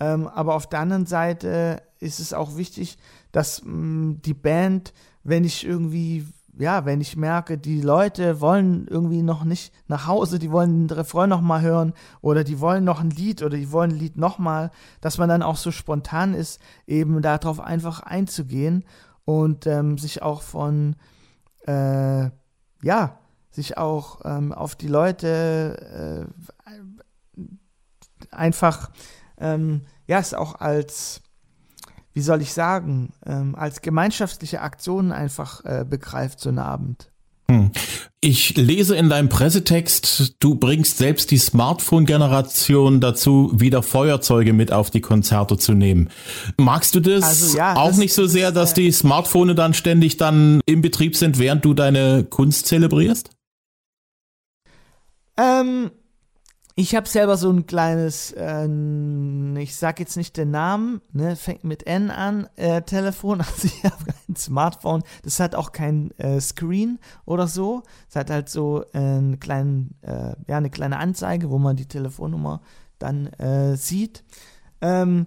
Ähm, 0.01 0.27
aber 0.27 0.55
auf 0.55 0.69
der 0.69 0.81
anderen 0.81 1.07
Seite 1.07 1.83
ist 1.99 2.21
es 2.21 2.33
auch 2.33 2.57
wichtig, 2.57 2.99
dass 3.33 3.63
mh, 3.65 3.73
mm, 3.73 4.23
die 4.23 4.35
Band, 4.35 4.93
wenn 5.23 5.45
ich 5.45 5.65
irgendwie 5.65 6.27
ja, 6.59 6.85
wenn 6.85 7.01
ich 7.01 7.17
merke, 7.17 7.59
die 7.59 7.81
Leute 7.81 8.41
wollen 8.41 8.87
irgendwie 8.89 9.23
noch 9.23 9.45
nicht 9.45 9.73
nach 9.89 10.07
Hause, 10.07 10.39
die 10.39 10.51
wollen 10.51 10.87
den 10.89 10.97
Refrain 10.97 11.29
noch 11.29 11.41
mal 11.41 11.61
hören 11.61 11.93
oder 12.23 12.45
die 12.45 12.61
wollen 12.61 12.85
noch 12.85 13.01
ein 13.01 13.11
Lied 13.11 13.43
oder 13.43 13.57
die 13.57 13.73
wollen 13.73 13.93
ein 13.93 13.99
Lied 13.99 14.17
noch 14.17 14.39
mal, 14.39 14.71
dass 15.01 15.19
man 15.19 15.29
dann 15.29 15.43
auch 15.43 15.57
so 15.57 15.71
spontan 15.71 16.35
ist, 16.35 16.61
eben 16.87 17.21
darauf 17.21 17.61
einfach 17.61 18.01
einzugehen 18.01 18.85
und 19.25 19.67
ähm, 19.67 19.99
sich 19.99 20.23
auch 20.23 20.43
von 20.43 20.97
äh, 21.67 22.31
ja, 22.83 23.19
sich 23.51 23.77
auch 23.77 24.21
ähm, 24.25 24.53
auf 24.53 24.77
die 24.77 24.89
Leute 24.89 26.27
äh, 27.39 27.45
einfach 28.31 28.91
ähm, 29.39 29.83
ja, 30.07 30.19
es 30.19 30.35
auch 30.35 30.61
als 30.61 31.23
wie 32.17 32.23
soll 32.23 32.41
ich 32.41 32.55
sagen, 32.55 33.11
ähm, 33.27 33.55
als 33.55 33.83
gemeinschaftliche 33.83 34.63
Aktion 34.63 35.13
einfach 35.13 35.63
äh, 35.67 35.85
begreift, 35.87 36.41
so 36.41 36.49
ein 36.49 36.59
Abend. 36.59 37.11
Hm. 37.51 37.73
Ich 38.23 38.57
lese 38.57 38.97
in 38.97 39.11
deinem 39.11 39.29
Pressetext, 39.29 40.37
du 40.41 40.55
bringst 40.55 40.97
selbst 40.97 41.31
die 41.31 41.37
Smartphone-Generation 41.37 43.03
dazu, 43.03 43.53
wieder 43.55 43.83
Feuerzeuge 43.83 44.55
mit 44.55 44.73
auf 44.73 44.91
die 44.91 45.03
Konzerte 45.03 45.59
zu 45.59 45.75
nehmen. 45.75 46.09
Magst 46.57 46.95
du 46.95 47.01
das 47.01 47.23
also, 47.23 47.59
ja, 47.59 47.77
auch 47.77 47.89
das, 47.89 47.99
nicht 47.99 48.15
so 48.15 48.27
sehr, 48.27 48.51
dass 48.51 48.73
äh, 48.73 48.77
die 48.77 48.93
Smartphone 48.93 49.55
dann 49.55 49.75
ständig 49.75 50.17
dann 50.17 50.63
im 50.65 50.81
Betrieb 50.81 51.17
sind, 51.17 51.39
während 51.39 51.67
du 51.67 51.75
deine 51.75 52.25
Kunst 52.25 52.65
zelebrierst? 52.65 53.29
Ähm, 55.37 55.91
ich 56.79 56.95
habe 56.95 57.09
selber 57.09 57.39
so 57.39 57.51
ein 57.51 57.67
kleines, 57.67 58.33
äh, 58.33 58.69
ich 59.59 59.77
sag 59.77 59.99
jetzt 59.99 60.19
nicht 60.19 60.37
den 60.37 60.51
Namen, 60.51 61.01
ne, 61.11 61.35
fängt 61.35 61.65
mit 61.65 61.87
N 61.87 62.11
an, 62.11 62.49
äh, 62.57 62.83
Telefon. 62.83 63.41
Also 63.47 63.69
ich 63.69 63.83
habe 63.83 64.15
ein 64.29 64.37
Smartphone, 64.37 65.03
das 65.23 65.41
hat 65.41 65.55
auch 65.55 65.73
kein 65.73 66.11
äh, 66.19 66.39
Screen 66.39 66.99
oder 67.25 67.47
so. 67.47 67.83
Es 68.11 68.17
hat 68.17 68.29
halt 68.29 68.51
so 68.51 68.85
äh, 68.93 68.99
einen 68.99 69.41
kleinen, 69.41 69.95
äh, 70.03 70.35
ja, 70.47 70.59
eine 70.59 70.69
kleine 70.69 70.99
Anzeige, 70.99 71.51
wo 71.51 71.59
man 71.59 71.77
die 71.77 71.87
Telefonnummer 71.87 72.61
dann 72.99 73.29
äh, 73.29 73.77
sieht. 73.77 74.23
Ähm, 74.83 75.27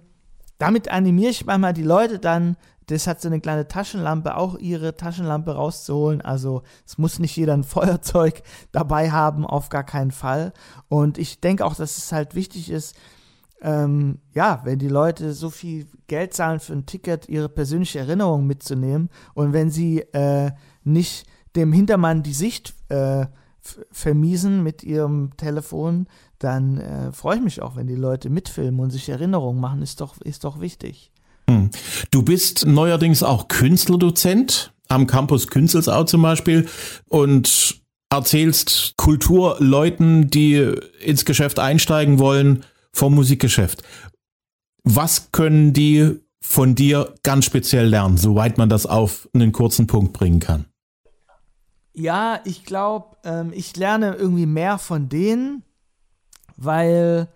damit 0.58 0.88
animiere 0.88 1.30
ich 1.30 1.46
manchmal 1.46 1.72
die 1.72 1.82
Leute 1.82 2.20
dann 2.20 2.56
das 2.90 3.06
hat 3.06 3.20
so 3.20 3.28
eine 3.28 3.40
kleine 3.40 3.68
Taschenlampe, 3.68 4.36
auch 4.36 4.58
ihre 4.58 4.96
Taschenlampe 4.96 5.52
rauszuholen. 5.52 6.20
Also 6.20 6.62
es 6.86 6.98
muss 6.98 7.18
nicht 7.18 7.36
jeder 7.36 7.54
ein 7.54 7.64
Feuerzeug 7.64 8.42
dabei 8.72 9.10
haben, 9.10 9.46
auf 9.46 9.68
gar 9.68 9.84
keinen 9.84 10.10
Fall. 10.10 10.52
Und 10.88 11.16
ich 11.18 11.40
denke 11.40 11.64
auch, 11.64 11.74
dass 11.74 11.98
es 11.98 12.12
halt 12.12 12.34
wichtig 12.34 12.70
ist, 12.70 12.96
ähm, 13.62 14.18
ja, 14.32 14.62
wenn 14.64 14.78
die 14.78 14.88
Leute 14.88 15.34
so 15.34 15.50
viel 15.50 15.86
Geld 16.06 16.34
zahlen 16.34 16.60
für 16.60 16.72
ein 16.72 16.86
Ticket, 16.86 17.28
ihre 17.28 17.48
persönliche 17.48 17.98
Erinnerung 17.98 18.46
mitzunehmen 18.46 19.10
und 19.34 19.52
wenn 19.52 19.70
sie 19.70 20.00
äh, 20.12 20.52
nicht 20.82 21.26
dem 21.56 21.72
Hintermann 21.72 22.22
die 22.22 22.32
Sicht 22.32 22.74
äh, 22.88 23.26
vermiesen 23.92 24.62
mit 24.62 24.82
ihrem 24.82 25.36
Telefon, 25.36 26.06
dann 26.38 26.78
äh, 26.78 27.12
freue 27.12 27.36
ich 27.36 27.42
mich 27.42 27.60
auch, 27.60 27.76
wenn 27.76 27.86
die 27.86 27.96
Leute 27.96 28.30
mitfilmen 28.30 28.80
und 28.80 28.90
sich 28.90 29.10
Erinnerungen 29.10 29.60
machen, 29.60 29.82
ist 29.82 30.00
doch, 30.00 30.18
ist 30.22 30.44
doch 30.44 30.60
wichtig. 30.60 31.12
Hm. 31.50 31.70
Du 32.12 32.22
bist 32.22 32.64
neuerdings 32.66 33.24
auch 33.24 33.48
Künstlerdozent 33.48 34.72
am 34.88 35.08
Campus 35.08 35.48
Künzelsau 35.48 36.04
zum 36.04 36.22
Beispiel 36.22 36.68
und 37.08 37.80
erzählst 38.08 38.94
Kulturleuten, 38.96 40.30
die 40.30 40.74
ins 41.00 41.24
Geschäft 41.24 41.58
einsteigen 41.58 42.18
wollen, 42.20 42.64
vom 42.92 43.14
Musikgeschäft. 43.14 43.82
Was 44.84 45.32
können 45.32 45.72
die 45.72 46.20
von 46.40 46.74
dir 46.74 47.14
ganz 47.22 47.44
speziell 47.44 47.86
lernen, 47.86 48.16
soweit 48.16 48.56
man 48.56 48.68
das 48.68 48.86
auf 48.86 49.28
einen 49.34 49.52
kurzen 49.52 49.86
Punkt 49.86 50.12
bringen 50.12 50.40
kann? 50.40 50.66
Ja, 51.92 52.40
ich 52.44 52.64
glaube, 52.64 53.16
ähm, 53.24 53.52
ich 53.52 53.76
lerne 53.76 54.14
irgendwie 54.14 54.46
mehr 54.46 54.78
von 54.78 55.08
denen, 55.08 55.64
weil 56.56 57.28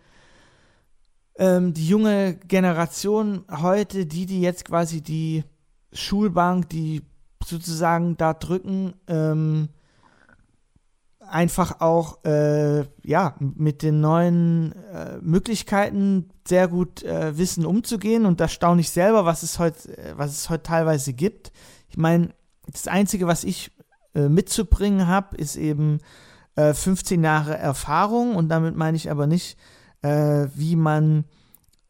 ähm, 1.37 1.75
die 1.75 1.89
junge 1.89 2.37
Generation 2.47 3.45
heute, 3.51 4.07
die, 4.07 4.27
die 4.27 4.41
jetzt 4.41 4.65
quasi 4.65 5.03
die 5.03 5.45
Schulbank, 5.93 6.69
die 6.69 7.03
sozusagen 7.45 8.17
da 8.17 8.35
drücken, 8.35 8.95
ähm, 9.07 9.69
einfach 11.29 11.81
auch 11.81 12.23
äh, 12.25 12.85
ja 13.03 13.35
mit 13.39 13.83
den 13.83 14.01
neuen 14.01 14.73
äh, 14.93 15.19
Möglichkeiten 15.21 16.31
sehr 16.47 16.69
gut 16.69 17.03
äh, 17.03 17.37
wissen 17.37 17.65
umzugehen 17.65 18.27
und 18.27 18.41
da 18.41 18.49
staune 18.49 18.83
ich 18.83 18.91
selber, 18.91 19.25
was 19.25 19.43
es 19.43 19.59
heute 19.59 19.97
äh, 19.97 20.13
was 20.17 20.33
es 20.33 20.51
heute 20.51 20.65
teilweise 20.65 21.13
gibt. 21.13 21.51
Ich 21.89 21.97
meine, 21.97 22.31
das 22.71 22.89
einzige, 22.89 23.27
was 23.27 23.45
ich 23.45 23.73
äh, 24.15 24.29
mitzubringen 24.29 25.07
habe, 25.07 25.37
ist 25.37 25.57
eben 25.57 25.99
15 26.57 27.21
äh, 27.21 27.27
Jahre 27.27 27.57
Erfahrung 27.57 28.37
und 28.37 28.49
damit 28.49 28.77
meine 28.77 28.97
ich 28.97 29.11
aber 29.11 29.27
nicht 29.27 29.59
äh, 30.05 30.49
wie 30.55 30.77
man 30.77 31.25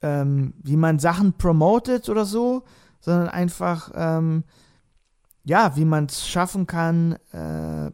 ähm, 0.01 0.55
wie 0.63 0.77
man 0.77 0.99
Sachen 0.99 1.33
promotet 1.35 2.09
oder 2.09 2.25
so, 2.25 2.63
sondern 3.01 3.29
einfach 3.29 3.91
ähm, 3.95 4.45
ja, 5.45 5.77
wie 5.77 5.85
man 5.85 6.07
es 6.07 6.27
schaffen 6.27 6.67
kann, 6.67 7.19
äh, 7.33 7.91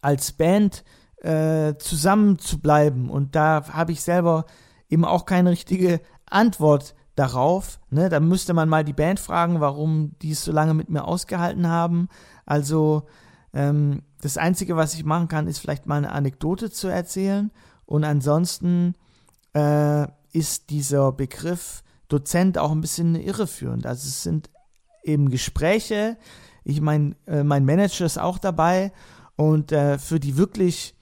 als 0.00 0.32
Band 0.32 0.84
äh, 1.18 1.74
zusammen 1.78 2.38
zu 2.38 2.60
bleiben. 2.60 3.08
Und 3.08 3.36
da 3.36 3.64
habe 3.72 3.92
ich 3.92 4.02
selber 4.02 4.46
eben 4.88 5.04
auch 5.04 5.26
keine 5.26 5.50
richtige 5.50 6.00
Antwort 6.28 6.94
darauf. 7.14 7.80
Ne? 7.90 8.08
Da 8.08 8.20
müsste 8.20 8.52
man 8.52 8.68
mal 8.68 8.84
die 8.84 8.92
Band 8.92 9.20
fragen, 9.20 9.60
warum 9.60 10.12
die 10.22 10.32
es 10.32 10.44
so 10.44 10.52
lange 10.52 10.74
mit 10.74 10.90
mir 10.90 11.04
ausgehalten 11.04 11.68
haben. 11.68 12.08
Also 12.44 13.06
ähm, 13.54 14.02
das 14.20 14.36
Einzige, 14.38 14.76
was 14.76 14.94
ich 14.94 15.04
machen 15.04 15.28
kann, 15.28 15.46
ist 15.46 15.58
vielleicht 15.58 15.86
mal 15.86 15.98
eine 15.98 16.12
Anekdote 16.12 16.70
zu 16.70 16.88
erzählen. 16.88 17.50
Und 17.84 18.04
ansonsten 18.04 18.94
äh, 19.56 20.06
ist 20.32 20.68
dieser 20.70 21.12
Begriff 21.12 21.82
Dozent 22.08 22.58
auch 22.58 22.70
ein 22.70 22.82
bisschen 22.82 23.14
irreführend. 23.14 23.86
Also 23.86 24.06
es 24.06 24.22
sind 24.22 24.50
eben 25.02 25.30
Gespräche. 25.30 26.18
Ich 26.62 26.80
meine, 26.80 27.16
äh, 27.26 27.42
mein 27.42 27.64
Manager 27.64 28.04
ist 28.04 28.18
auch 28.18 28.38
dabei 28.38 28.92
und 29.36 29.72
äh, 29.72 29.98
für 29.98 30.20
die 30.20 30.36
wirklich 30.36 30.94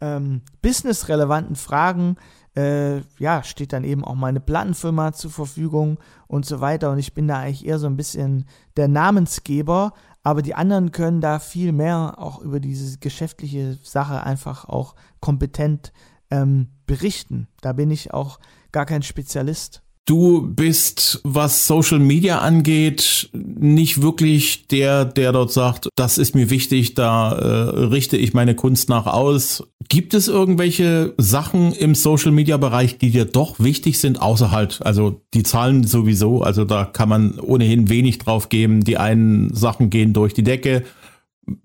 ähm, 0.00 0.42
businessrelevanten 0.62 1.56
Fragen 1.56 2.16
äh, 2.54 3.00
ja, 3.18 3.42
steht 3.42 3.72
dann 3.72 3.84
eben 3.84 4.04
auch 4.04 4.14
meine 4.14 4.40
Plattenfirma 4.40 5.12
zur 5.12 5.30
Verfügung 5.30 5.98
und 6.26 6.46
so 6.46 6.60
weiter. 6.60 6.90
Und 6.90 6.98
ich 6.98 7.12
bin 7.12 7.28
da 7.28 7.38
eigentlich 7.38 7.66
eher 7.66 7.78
so 7.78 7.86
ein 7.86 7.96
bisschen 7.96 8.46
der 8.76 8.88
Namensgeber, 8.88 9.92
aber 10.22 10.42
die 10.42 10.54
anderen 10.54 10.92
können 10.92 11.20
da 11.20 11.38
viel 11.38 11.72
mehr 11.72 12.14
auch 12.18 12.40
über 12.40 12.60
diese 12.60 12.98
geschäftliche 12.98 13.78
Sache 13.82 14.22
einfach 14.22 14.68
auch 14.68 14.94
kompetent 15.20 15.92
ähm, 16.30 16.68
berichten. 16.86 17.48
Da 17.60 17.72
bin 17.72 17.90
ich 17.90 18.12
auch 18.12 18.38
gar 18.72 18.86
kein 18.86 19.02
Spezialist. 19.02 19.82
Du 20.06 20.46
bist, 20.54 21.20
was 21.24 21.66
Social 21.66 21.98
Media 21.98 22.38
angeht, 22.38 23.28
nicht 23.32 24.02
wirklich 24.02 24.68
der, 24.68 25.04
der 25.04 25.32
dort 25.32 25.50
sagt, 25.50 25.88
das 25.96 26.16
ist 26.16 26.36
mir 26.36 26.48
wichtig, 26.48 26.94
da 26.94 27.32
äh, 27.32 27.86
richte 27.86 28.16
ich 28.16 28.32
meine 28.32 28.54
Kunst 28.54 28.88
nach 28.88 29.06
aus. 29.06 29.64
Gibt 29.88 30.14
es 30.14 30.28
irgendwelche 30.28 31.12
Sachen 31.18 31.72
im 31.72 31.96
Social 31.96 32.30
Media 32.30 32.56
Bereich, 32.56 32.98
die 32.98 33.10
dir 33.10 33.24
doch 33.24 33.58
wichtig 33.58 33.98
sind, 33.98 34.22
außer 34.22 34.52
halt, 34.52 34.80
also 34.84 35.22
die 35.34 35.42
Zahlen 35.42 35.82
sowieso, 35.82 36.40
also 36.40 36.64
da 36.64 36.84
kann 36.84 37.08
man 37.08 37.40
ohnehin 37.40 37.88
wenig 37.88 38.18
drauf 38.18 38.48
geben. 38.48 38.84
Die 38.84 38.98
einen 38.98 39.52
Sachen 39.54 39.90
gehen 39.90 40.12
durch 40.12 40.34
die 40.34 40.44
Decke, 40.44 40.84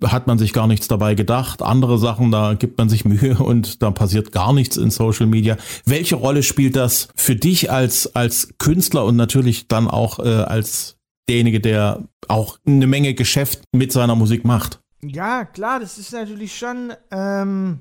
hat 0.03 0.27
man 0.27 0.37
sich 0.37 0.53
gar 0.53 0.67
nichts 0.67 0.87
dabei 0.87 1.15
gedacht. 1.15 1.61
Andere 1.61 1.97
Sachen, 1.97 2.31
da 2.31 2.53
gibt 2.53 2.77
man 2.77 2.89
sich 2.89 3.05
Mühe 3.05 3.37
und 3.37 3.81
da 3.81 3.91
passiert 3.91 4.31
gar 4.31 4.53
nichts 4.53 4.77
in 4.77 4.91
Social 4.91 5.27
Media. 5.27 5.57
Welche 5.85 6.15
Rolle 6.15 6.43
spielt 6.43 6.75
das 6.75 7.09
für 7.15 7.35
dich 7.35 7.71
als, 7.71 8.15
als 8.15 8.49
Künstler 8.57 9.05
und 9.05 9.15
natürlich 9.15 9.67
dann 9.67 9.87
auch 9.87 10.19
äh, 10.19 10.27
als 10.27 10.97
derjenige, 11.27 11.59
der 11.59 12.07
auch 12.27 12.57
eine 12.65 12.87
Menge 12.87 13.13
Geschäft 13.13 13.63
mit 13.71 13.91
seiner 13.91 14.15
Musik 14.15 14.45
macht? 14.45 14.79
Ja, 15.03 15.45
klar, 15.45 15.79
das 15.79 15.97
ist 15.97 16.13
natürlich 16.13 16.55
schon, 16.57 16.93
ähm, 17.09 17.79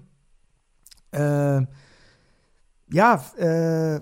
äh, 1.12 1.61
ja, 2.92 3.25
äh, 3.37 4.00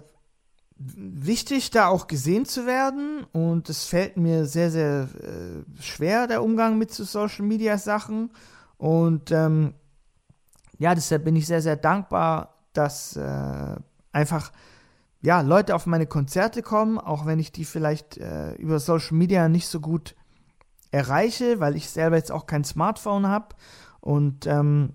wichtig, 0.78 1.70
da 1.70 1.88
auch 1.88 2.06
gesehen 2.06 2.44
zu 2.44 2.66
werden. 2.66 3.24
Und 3.32 3.68
es 3.68 3.84
fällt 3.84 4.16
mir 4.16 4.46
sehr, 4.46 4.70
sehr 4.70 5.08
äh, 5.20 5.82
schwer, 5.82 6.26
der 6.26 6.42
Umgang 6.42 6.78
mit 6.78 6.92
so 6.92 7.04
Social 7.04 7.44
Media 7.44 7.78
Sachen. 7.78 8.30
Und 8.76 9.32
ähm, 9.32 9.74
ja, 10.78 10.94
deshalb 10.94 11.24
bin 11.24 11.36
ich 11.36 11.46
sehr, 11.46 11.62
sehr 11.62 11.76
dankbar, 11.76 12.54
dass 12.72 13.16
äh, 13.16 13.76
einfach 14.12 14.52
ja, 15.20 15.40
Leute 15.40 15.74
auf 15.74 15.86
meine 15.86 16.06
Konzerte 16.06 16.62
kommen, 16.62 16.98
auch 16.98 17.26
wenn 17.26 17.40
ich 17.40 17.50
die 17.50 17.64
vielleicht 17.64 18.18
äh, 18.18 18.52
über 18.54 18.78
Social 18.78 19.16
Media 19.16 19.48
nicht 19.48 19.66
so 19.66 19.80
gut 19.80 20.14
erreiche, 20.92 21.58
weil 21.58 21.76
ich 21.76 21.90
selber 21.90 22.16
jetzt 22.16 22.30
auch 22.30 22.46
kein 22.46 22.62
Smartphone 22.62 23.26
habe 23.26 23.56
und 24.00 24.46
ähm, 24.46 24.94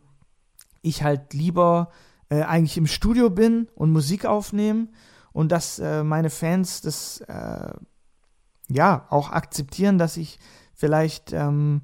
ich 0.81 1.03
halt 1.03 1.33
lieber 1.33 1.91
äh, 2.29 2.41
eigentlich 2.41 2.77
im 2.77 2.87
Studio 2.87 3.29
bin 3.29 3.67
und 3.75 3.91
Musik 3.91 4.25
aufnehme 4.25 4.87
und 5.33 5.51
dass 5.51 5.79
äh, 5.79 6.03
meine 6.03 6.29
Fans 6.29 6.81
das 6.81 7.21
äh, 7.21 7.73
ja 8.69 9.05
auch 9.09 9.31
akzeptieren, 9.31 9.97
dass 9.97 10.17
ich 10.17 10.39
vielleicht, 10.73 11.33
ähm, 11.33 11.81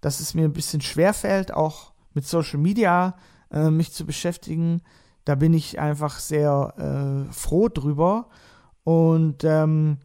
dass 0.00 0.20
es 0.20 0.34
mir 0.34 0.44
ein 0.44 0.52
bisschen 0.52 0.80
schwer 0.80 1.14
fällt, 1.14 1.52
auch 1.52 1.92
mit 2.14 2.26
Social 2.26 2.60
Media 2.60 3.16
äh, 3.50 3.70
mich 3.70 3.92
zu 3.92 4.06
beschäftigen. 4.06 4.82
Da 5.24 5.34
bin 5.34 5.54
ich 5.54 5.78
einfach 5.78 6.18
sehr 6.18 7.26
äh, 7.28 7.32
froh 7.32 7.68
drüber. 7.68 8.28
Und 8.84 9.44
ähm, 9.44 9.98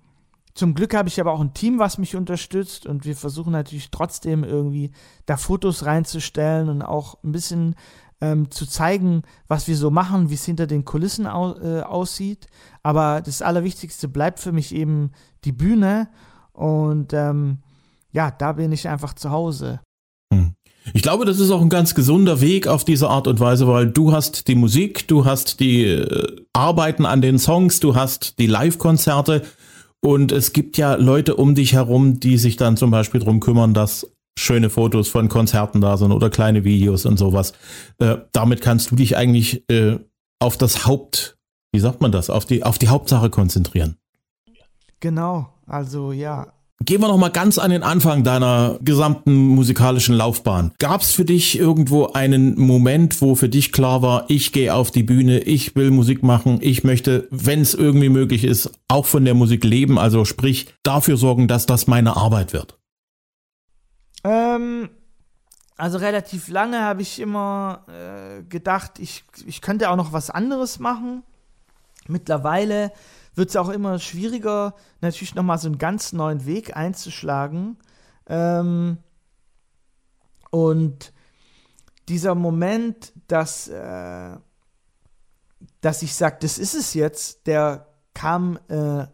zum 0.53 0.73
Glück 0.73 0.93
habe 0.93 1.09
ich 1.09 1.19
aber 1.19 1.33
auch 1.33 1.41
ein 1.41 1.53
Team, 1.53 1.79
was 1.79 1.97
mich 1.97 2.15
unterstützt 2.15 2.85
und 2.85 3.03
wir 3.03 3.15
versuchen 3.15 3.51
natürlich 3.51 3.91
trotzdem 3.91 4.43
irgendwie 4.43 4.91
da 5.25 5.35
Fotos 5.35 5.85
reinzustellen 5.85 6.69
und 6.69 6.81
auch 6.81 7.17
ein 7.23 7.33
bisschen 7.33 7.75
ähm, 8.21 8.51
zu 8.51 8.65
zeigen, 8.65 9.23
was 9.47 9.67
wir 9.67 9.75
so 9.75 9.91
machen, 9.91 10.29
wie 10.29 10.35
es 10.35 10.45
hinter 10.45 10.67
den 10.67 10.85
Kulissen 10.85 11.27
au 11.27 11.55
äh, 11.59 11.81
aussieht. 11.81 12.47
Aber 12.83 13.21
das 13.21 13.41
Allerwichtigste 13.41 14.07
bleibt 14.07 14.39
für 14.39 14.51
mich 14.51 14.73
eben 14.73 15.11
die 15.43 15.51
Bühne 15.51 16.09
und 16.53 17.13
ähm, 17.13 17.59
ja, 18.11 18.31
da 18.31 18.53
bin 18.53 18.71
ich 18.71 18.87
einfach 18.87 19.13
zu 19.13 19.31
Hause. 19.31 19.81
Hm. 20.33 20.53
Ich 20.93 21.01
glaube, 21.01 21.25
das 21.25 21.39
ist 21.39 21.51
auch 21.51 21.61
ein 21.61 21.69
ganz 21.69 21.95
gesunder 21.95 22.41
Weg 22.41 22.67
auf 22.67 22.85
diese 22.85 23.09
Art 23.09 23.27
und 23.27 23.39
Weise, 23.39 23.67
weil 23.67 23.87
du 23.87 24.11
hast 24.11 24.47
die 24.47 24.55
Musik, 24.55 25.07
du 25.07 25.25
hast 25.25 25.59
die 25.59 25.83
äh, 25.83 26.35
Arbeiten 26.53 27.05
an 27.05 27.21
den 27.21 27.39
Songs, 27.39 27.79
du 27.79 27.95
hast 27.95 28.39
die 28.39 28.47
Live-Konzerte 28.47 29.41
und 30.01 30.31
es 30.31 30.53
gibt 30.53 30.77
ja 30.77 30.93
Leute 30.95 31.35
um 31.35 31.55
dich 31.55 31.73
herum, 31.73 32.19
die 32.19 32.37
sich 32.37 32.55
dann 32.55 32.77
zum 32.77 32.91
Beispiel 32.91 33.19
darum 33.19 33.39
kümmern, 33.39 33.73
dass 33.73 34.07
schöne 34.37 34.69
Fotos 34.69 35.07
von 35.07 35.29
Konzerten 35.29 35.81
da 35.81 35.97
sind 35.97 36.11
oder 36.11 36.29
kleine 36.29 36.63
Videos 36.63 37.05
und 37.05 37.17
sowas. 37.17 37.53
Äh, 37.99 38.17
damit 38.31 38.61
kannst 38.61 38.91
du 38.91 38.95
dich 38.95 39.17
eigentlich 39.17 39.69
äh, 39.69 39.97
auf 40.39 40.57
das 40.57 40.85
Haupt, 40.85 41.37
wie 41.71 41.79
sagt 41.79 42.01
man 42.01 42.11
das, 42.11 42.29
auf 42.29 42.45
die, 42.45 42.63
auf 42.63 42.77
die 42.77 42.89
Hauptsache 42.89 43.29
konzentrieren. 43.29 43.97
Genau, 44.99 45.49
also 45.65 46.11
ja, 46.11 46.53
Gehen 46.83 47.01
wir 47.01 47.07
noch 47.07 47.17
mal 47.17 47.29
ganz 47.29 47.57
an 47.57 47.71
den 47.71 47.83
Anfang 47.83 48.23
deiner 48.25 48.77
gesamten 48.81 49.33
musikalischen 49.33 50.13
Laufbahn. 50.13 50.73
Gab 50.77 51.01
es 51.01 51.13
für 51.13 51.23
dich 51.23 51.57
irgendwo 51.57 52.07
einen 52.07 52.59
Moment, 52.59 53.21
wo 53.21 53.35
für 53.35 53.47
dich 53.47 53.71
klar 53.71 54.01
war, 54.01 54.25
ich 54.27 54.51
gehe 54.51 54.73
auf 54.73 54.91
die 54.91 55.01
Bühne, 55.01 55.39
ich 55.39 55.75
will 55.75 55.89
Musik 55.89 56.21
machen, 56.21 56.59
ich 56.61 56.83
möchte, 56.83 57.27
wenn 57.31 57.61
es 57.61 57.73
irgendwie 57.73 58.09
möglich 58.09 58.43
ist, 58.43 58.71
auch 58.89 59.05
von 59.05 59.23
der 59.23 59.35
Musik 59.35 59.63
leben, 59.63 59.97
also 59.97 60.25
sprich 60.25 60.67
dafür 60.83 61.15
sorgen, 61.15 61.47
dass 61.47 61.65
das 61.65 61.87
meine 61.87 62.17
Arbeit 62.17 62.51
wird? 62.51 62.77
Ähm, 64.25 64.89
also 65.77 65.99
relativ 65.99 66.47
lange 66.47 66.81
habe 66.81 67.03
ich 67.03 67.19
immer 67.19 67.85
äh, 67.87 68.43
gedacht, 68.43 68.97
ich, 68.99 69.23
ich 69.45 69.61
könnte 69.61 69.89
auch 69.89 69.95
noch 69.95 70.13
was 70.13 70.31
anderes 70.31 70.79
machen. 70.79 71.23
Mittlerweile 72.07 72.91
wird 73.35 73.49
es 73.49 73.55
auch 73.55 73.69
immer 73.69 73.99
schwieriger, 73.99 74.73
natürlich 75.01 75.35
nochmal 75.35 75.59
so 75.59 75.67
einen 75.67 75.77
ganz 75.77 76.11
neuen 76.11 76.45
Weg 76.45 76.75
einzuschlagen. 76.75 77.77
Ähm, 78.27 78.97
und 80.49 81.13
dieser 82.07 82.33
Moment, 82.33 83.13
dass, 83.27 83.67
äh, 83.67 84.37
dass 85.81 86.01
ich 86.01 86.15
sage, 86.15 86.37
das 86.39 86.57
ist 86.57 86.73
es 86.73 86.95
jetzt, 86.95 87.45
der 87.45 87.87
kam 88.13 88.57
äh, 88.69 89.05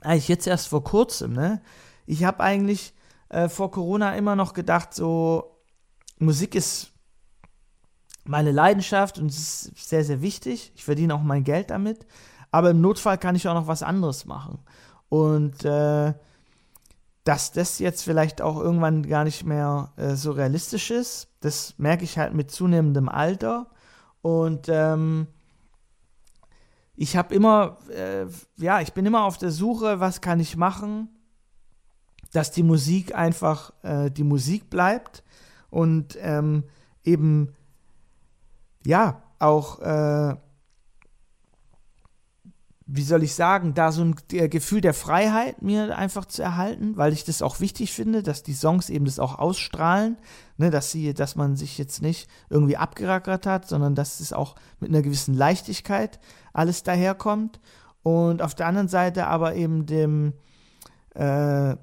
eigentlich 0.00 0.28
jetzt 0.28 0.46
erst 0.48 0.68
vor 0.68 0.82
kurzem. 0.82 1.34
Ne? 1.34 1.60
Ich 2.06 2.24
habe 2.24 2.40
eigentlich 2.40 2.94
äh, 3.30 3.48
vor 3.48 3.70
Corona 3.70 4.14
immer 4.16 4.36
noch 4.36 4.52
gedacht, 4.52 4.94
so 4.94 5.56
Musik 6.18 6.54
ist 6.54 6.92
meine 8.24 8.52
Leidenschaft 8.52 9.18
und 9.18 9.30
es 9.30 9.66
ist 9.66 9.88
sehr, 9.88 10.04
sehr 10.04 10.20
wichtig. 10.20 10.72
Ich 10.74 10.84
verdiene 10.84 11.14
auch 11.14 11.22
mein 11.22 11.42
Geld 11.42 11.70
damit 11.70 12.06
aber 12.50 12.70
im 12.70 12.80
Notfall 12.80 13.18
kann 13.18 13.36
ich 13.36 13.48
auch 13.48 13.54
noch 13.54 13.66
was 13.66 13.82
anderes 13.82 14.26
machen. 14.26 14.58
Und 15.08 15.64
äh, 15.64 16.14
dass 17.24 17.52
das 17.52 17.78
jetzt 17.78 18.02
vielleicht 18.02 18.42
auch 18.42 18.58
irgendwann 18.58 19.06
gar 19.06 19.24
nicht 19.24 19.44
mehr 19.44 19.92
äh, 19.96 20.14
so 20.14 20.32
realistisch 20.32 20.90
ist, 20.90 21.28
das 21.40 21.74
merke 21.78 22.04
ich 22.04 22.18
halt 22.18 22.34
mit 22.34 22.50
zunehmendem 22.50 23.08
Alter. 23.08 23.68
Und 24.22 24.68
ähm, 24.68 25.26
ich 26.96 27.16
habe 27.16 27.34
immer, 27.34 27.78
äh, 27.90 28.26
ja, 28.56 28.80
ich 28.80 28.92
bin 28.92 29.06
immer 29.06 29.24
auf 29.24 29.38
der 29.38 29.50
Suche, 29.50 30.00
was 30.00 30.20
kann 30.20 30.40
ich 30.40 30.56
machen, 30.56 31.08
dass 32.32 32.50
die 32.50 32.62
Musik 32.62 33.14
einfach 33.14 33.72
äh, 33.82 34.10
die 34.10 34.24
Musik 34.24 34.70
bleibt 34.70 35.24
und 35.70 36.16
ähm, 36.20 36.64
eben, 37.04 37.54
ja, 38.84 39.22
auch 39.38 39.80
äh, 39.80 40.36
wie 42.92 43.02
soll 43.02 43.22
ich 43.22 43.34
sagen, 43.34 43.72
da 43.74 43.92
so 43.92 44.02
ein 44.02 44.16
Gefühl 44.28 44.80
der 44.80 44.94
Freiheit 44.94 45.62
mir 45.62 45.96
einfach 45.96 46.24
zu 46.24 46.42
erhalten, 46.42 46.96
weil 46.96 47.12
ich 47.12 47.24
das 47.24 47.40
auch 47.40 47.60
wichtig 47.60 47.92
finde, 47.92 48.22
dass 48.24 48.42
die 48.42 48.52
Songs 48.52 48.90
eben 48.90 49.04
das 49.04 49.20
auch 49.20 49.38
ausstrahlen, 49.38 50.16
ne, 50.56 50.70
dass 50.70 50.90
sie, 50.90 51.14
dass 51.14 51.36
man 51.36 51.54
sich 51.54 51.78
jetzt 51.78 52.02
nicht 52.02 52.28
irgendwie 52.48 52.76
abgerackert 52.76 53.46
hat, 53.46 53.68
sondern 53.68 53.94
dass 53.94 54.18
es 54.18 54.32
auch 54.32 54.56
mit 54.80 54.90
einer 54.90 55.02
gewissen 55.02 55.34
Leichtigkeit 55.34 56.18
alles 56.52 56.82
daherkommt. 56.82 57.60
Und 58.02 58.42
auf 58.42 58.56
der 58.56 58.66
anderen 58.66 58.88
Seite 58.88 59.28
aber 59.28 59.54
eben 59.54 59.86
dem, 59.86 60.32
äh, 61.14 61.76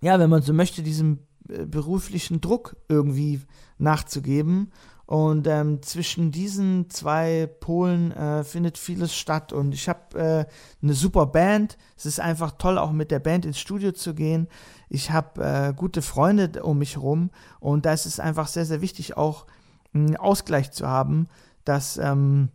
ja, 0.00 0.18
wenn 0.18 0.30
man 0.30 0.42
so 0.42 0.52
möchte, 0.52 0.82
diesem 0.82 1.20
äh, 1.48 1.64
beruflichen 1.64 2.40
Druck 2.40 2.76
irgendwie 2.88 3.40
nachzugeben 3.78 4.72
und 5.08 5.46
ähm, 5.46 5.80
zwischen 5.80 6.32
diesen 6.32 6.90
zwei 6.90 7.48
Polen 7.60 8.12
äh, 8.12 8.44
findet 8.44 8.76
vieles 8.76 9.14
statt. 9.14 9.54
Und 9.54 9.72
ich 9.72 9.88
habe 9.88 10.18
äh, 10.18 10.44
eine 10.82 10.92
super 10.92 11.24
Band. 11.24 11.78
Es 11.96 12.04
ist 12.04 12.20
einfach 12.20 12.52
toll, 12.58 12.76
auch 12.76 12.92
mit 12.92 13.10
der 13.10 13.18
Band 13.18 13.46
ins 13.46 13.58
Studio 13.58 13.92
zu 13.92 14.14
gehen. 14.14 14.48
Ich 14.90 15.10
habe 15.10 15.42
äh, 15.42 15.72
gute 15.72 16.02
Freunde 16.02 16.62
um 16.62 16.76
mich 16.76 16.96
herum. 16.96 17.30
Und 17.58 17.86
da 17.86 17.94
ist 17.94 18.04
es 18.04 18.20
einfach 18.20 18.48
sehr, 18.48 18.66
sehr 18.66 18.82
wichtig, 18.82 19.16
auch 19.16 19.46
einen 19.94 20.14
Ausgleich 20.14 20.72
zu 20.72 20.86
haben, 20.86 21.28
dass, 21.64 21.96
ähm, 21.96 22.50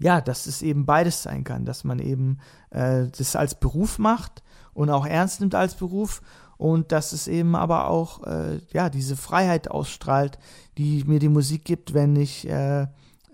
ja, 0.00 0.20
dass 0.20 0.46
es 0.46 0.60
eben 0.60 0.86
beides 0.86 1.22
sein 1.22 1.44
kann. 1.44 1.64
Dass 1.64 1.84
man 1.84 2.00
eben 2.00 2.38
äh, 2.70 3.06
das 3.16 3.36
als 3.36 3.54
Beruf 3.54 4.00
macht 4.00 4.42
und 4.74 4.90
auch 4.90 5.06
ernst 5.06 5.40
nimmt 5.40 5.54
als 5.54 5.74
Beruf 5.74 6.20
und 6.56 6.92
dass 6.92 7.12
es 7.12 7.28
eben 7.28 7.56
aber 7.56 7.88
auch 7.88 8.22
äh, 8.24 8.60
ja 8.72 8.90
diese 8.90 9.16
Freiheit 9.16 9.70
ausstrahlt, 9.70 10.38
die 10.78 11.04
mir 11.04 11.18
die 11.18 11.28
Musik 11.28 11.64
gibt, 11.64 11.94
wenn 11.94 12.16
ich 12.16 12.48
äh, 12.48 12.86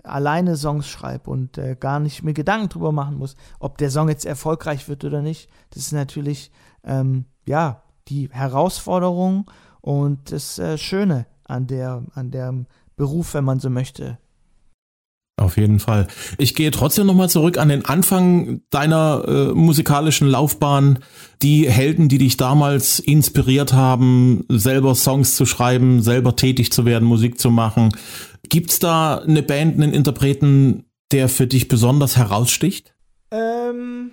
alleine 0.03 0.57
Songs 0.57 0.89
schreibe 0.89 1.31
und 1.31 1.59
äh, 1.59 1.77
gar 1.79 2.01
nicht 2.01 2.23
mir 2.23 2.33
Gedanken 2.33 2.69
drüber 2.69 2.93
machen 2.93 3.19
muss, 3.19 3.37
ob 3.59 3.79
der 3.79 3.91
Song 3.91 4.09
jetzt 4.09 4.25
erfolgreich 4.25 4.89
wird 4.89 5.05
oder 5.05 5.23
nicht. 5.23 5.51
Das 5.71 5.83
ist 5.85 5.93
natürlich 5.93 6.51
ähm, 6.85 7.27
ja 7.47 7.83
die 8.09 8.29
Herausforderung 8.31 9.51
und 9.81 10.33
das 10.33 10.59
äh, 10.59 10.79
Schöne 10.79 11.27
an 11.45 11.67
der 11.67 12.03
an 12.15 12.31
dem 12.31 12.67
Beruf, 12.97 13.35
wenn 13.35 13.45
man 13.45 13.61
so 13.61 13.71
möchte. 13.71 14.19
Auf 15.41 15.57
jeden 15.57 15.79
Fall. 15.79 16.07
Ich 16.37 16.55
gehe 16.55 16.71
trotzdem 16.71 17.07
nochmal 17.07 17.31
zurück 17.31 17.57
an 17.57 17.71
den 17.71 17.87
Anfang 17.87 18.61
deiner 18.69 19.25
äh, 19.27 19.55
musikalischen 19.55 20.29
Laufbahn. 20.29 20.99
Die 21.41 21.69
Helden, 21.69 22.11
die 22.11 22.19
dich 22.19 22.37
damals 22.37 22.99
inspiriert 22.99 23.73
haben, 23.73 24.45
selber 24.51 24.95
Songs 24.95 25.37
zu 25.37 25.47
schreiben, 25.47 26.03
selber 26.03 26.37
tätig 26.37 26.73
zu 26.73 26.85
werden, 26.85 27.09
Musik 27.09 27.41
zu 27.41 27.51
machen. 27.51 27.91
Gibt's 28.51 28.81
da 28.81 29.17
eine 29.17 29.43
Band, 29.43 29.77
einen 29.77 29.95
Interpreten, 29.95 30.85
der 31.11 31.31
für 31.31 31.47
dich 31.47 31.69
besonders 31.69 32.19
heraussticht? 32.19 32.93
Ähm, 33.31 34.11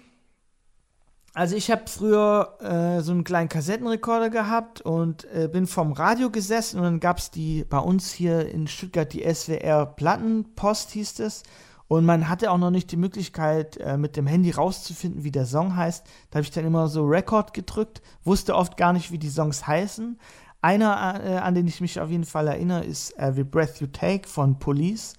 also 1.38 1.56
ich 1.56 1.70
habe 1.70 1.84
früher 1.86 2.58
äh, 2.62 3.02
so 3.04 3.12
einen 3.12 3.24
kleinen 3.24 3.48
Kassettenrekorder 3.48 4.32
gehabt 4.32 4.82
und 4.82 5.26
äh, 5.26 5.48
bin 5.48 5.68
vom 5.68 5.92
Radio 5.92 6.32
gesessen 6.32 6.80
und 6.80 6.84
dann 6.84 7.00
gab 7.00 7.20
es 7.20 7.30
die 7.30 7.64
bei 7.64 7.78
uns 7.78 8.12
hier 8.12 8.50
in 8.50 8.66
Stuttgart 8.66 9.14
die 9.14 9.22
SWR 9.32 9.86
Plattenpost 9.86 10.90
hieß 10.90 11.20
es 11.20 11.44
und 11.88 12.06
man 12.06 12.28
hatte 12.28 12.50
auch 12.50 12.58
noch 12.58 12.72
nicht 12.72 12.92
die 12.92 12.98
Möglichkeit 12.98 13.78
äh, 13.78 13.98
mit 13.98 14.18
dem 14.18 14.26
Handy 14.26 14.50
rauszufinden, 14.50 15.24
wie 15.24 15.32
der 15.32 15.46
Song 15.46 15.76
heißt. 15.76 16.08
Da 16.32 16.38
habe 16.38 16.44
ich 16.44 16.50
dann 16.50 16.66
immer 16.66 16.88
so 16.88 17.06
Record 17.06 17.54
gedrückt, 17.54 18.02
wusste 18.24 18.56
oft 18.56 18.76
gar 18.76 18.92
nicht, 18.92 19.12
wie 19.12 19.20
die 19.20 19.30
Songs 19.30 19.68
heißen. 19.68 20.20
Einer, 20.64 21.22
äh, 21.24 21.38
an 21.38 21.54
den 21.54 21.68
ich 21.68 21.82
mich 21.82 22.00
auf 22.00 22.10
jeden 22.10 22.26
Fall 22.26 22.48
erinnere, 22.48 22.84
ist 22.84 23.16
Every 23.20 23.44
Breath 23.44 23.80
You 23.80 23.86
Take 23.86 24.28
von 24.28 24.58
Police 24.58 25.14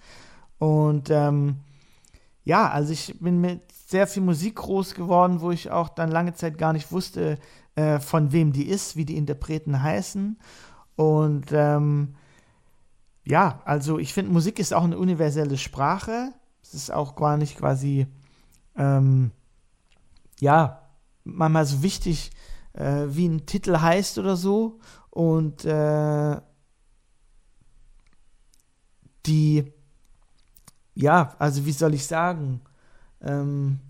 und 0.58 1.10
ähm, 1.10 1.58
ja, 2.44 2.68
also 2.68 2.92
ich 2.92 3.14
bin 3.20 3.40
mit 3.40 3.60
sehr 3.88 4.06
viel 4.06 4.22
Musik 4.22 4.56
groß 4.56 4.94
geworden, 4.94 5.40
wo 5.40 5.50
ich 5.50 5.70
auch 5.70 5.88
dann 5.88 6.10
lange 6.10 6.34
Zeit 6.34 6.58
gar 6.58 6.74
nicht 6.74 6.92
wusste, 6.92 7.38
äh, 7.74 7.98
von 8.00 8.32
wem 8.32 8.52
die 8.52 8.68
ist, 8.68 8.96
wie 8.96 9.06
die 9.06 9.16
Interpreten 9.16 9.82
heißen. 9.82 10.38
Und 10.94 11.46
ähm, 11.52 12.14
ja, 13.24 13.62
also 13.64 13.98
ich 13.98 14.12
finde, 14.12 14.30
Musik 14.30 14.58
ist 14.58 14.74
auch 14.74 14.84
eine 14.84 14.98
universelle 14.98 15.56
Sprache. 15.56 16.34
Es 16.62 16.74
ist 16.74 16.92
auch 16.92 17.16
gar 17.16 17.38
nicht 17.38 17.56
quasi, 17.56 18.06
ähm, 18.76 19.30
ja, 20.38 20.82
manchmal 21.24 21.64
so 21.64 21.82
wichtig, 21.82 22.30
äh, 22.74 23.06
wie 23.08 23.26
ein 23.26 23.46
Titel 23.46 23.78
heißt 23.80 24.18
oder 24.18 24.36
so. 24.36 24.80
Und 25.08 25.64
äh, 25.64 26.38
die, 29.24 29.72
ja, 30.94 31.34
also 31.38 31.64
wie 31.64 31.72
soll 31.72 31.94
ich 31.94 32.06
sagen, 32.06 32.60
ähm, 33.22 33.80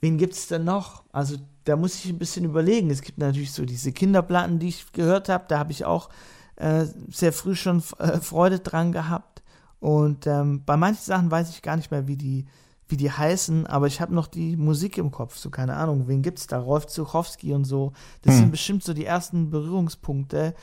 wen 0.00 0.18
gibt 0.18 0.34
es 0.34 0.48
denn 0.48 0.64
noch? 0.64 1.04
Also 1.12 1.36
da 1.64 1.76
muss 1.76 1.96
ich 1.96 2.10
ein 2.10 2.18
bisschen 2.18 2.44
überlegen. 2.44 2.90
Es 2.90 3.02
gibt 3.02 3.18
natürlich 3.18 3.52
so 3.52 3.64
diese 3.64 3.92
Kinderplatten, 3.92 4.58
die 4.58 4.68
ich 4.68 4.92
gehört 4.92 5.28
habe. 5.28 5.44
Da 5.48 5.58
habe 5.58 5.72
ich 5.72 5.84
auch 5.84 6.08
äh, 6.56 6.86
sehr 7.10 7.32
früh 7.32 7.54
schon 7.54 7.82
äh, 7.98 8.20
Freude 8.20 8.60
dran 8.60 8.92
gehabt. 8.92 9.42
Und 9.80 10.26
ähm, 10.26 10.62
bei 10.64 10.76
manchen 10.76 11.02
Sachen 11.02 11.30
weiß 11.30 11.50
ich 11.50 11.62
gar 11.62 11.76
nicht 11.76 11.90
mehr, 11.90 12.06
wie 12.08 12.16
die, 12.16 12.46
wie 12.88 12.96
die 12.96 13.10
heißen, 13.10 13.66
aber 13.66 13.86
ich 13.86 14.00
habe 14.00 14.14
noch 14.14 14.26
die 14.26 14.56
Musik 14.56 14.96
im 14.96 15.10
Kopf. 15.10 15.36
So, 15.36 15.50
keine 15.50 15.74
Ahnung, 15.74 16.08
wen 16.08 16.22
gibt 16.22 16.38
es 16.38 16.46
da? 16.46 16.58
Rolf 16.58 16.86
Zuchowski 16.86 17.52
und 17.52 17.64
so. 17.64 17.92
Das 18.22 18.34
hm. 18.34 18.40
sind 18.40 18.50
bestimmt 18.52 18.84
so 18.84 18.94
die 18.94 19.04
ersten 19.04 19.50
Berührungspunkte, 19.50 20.54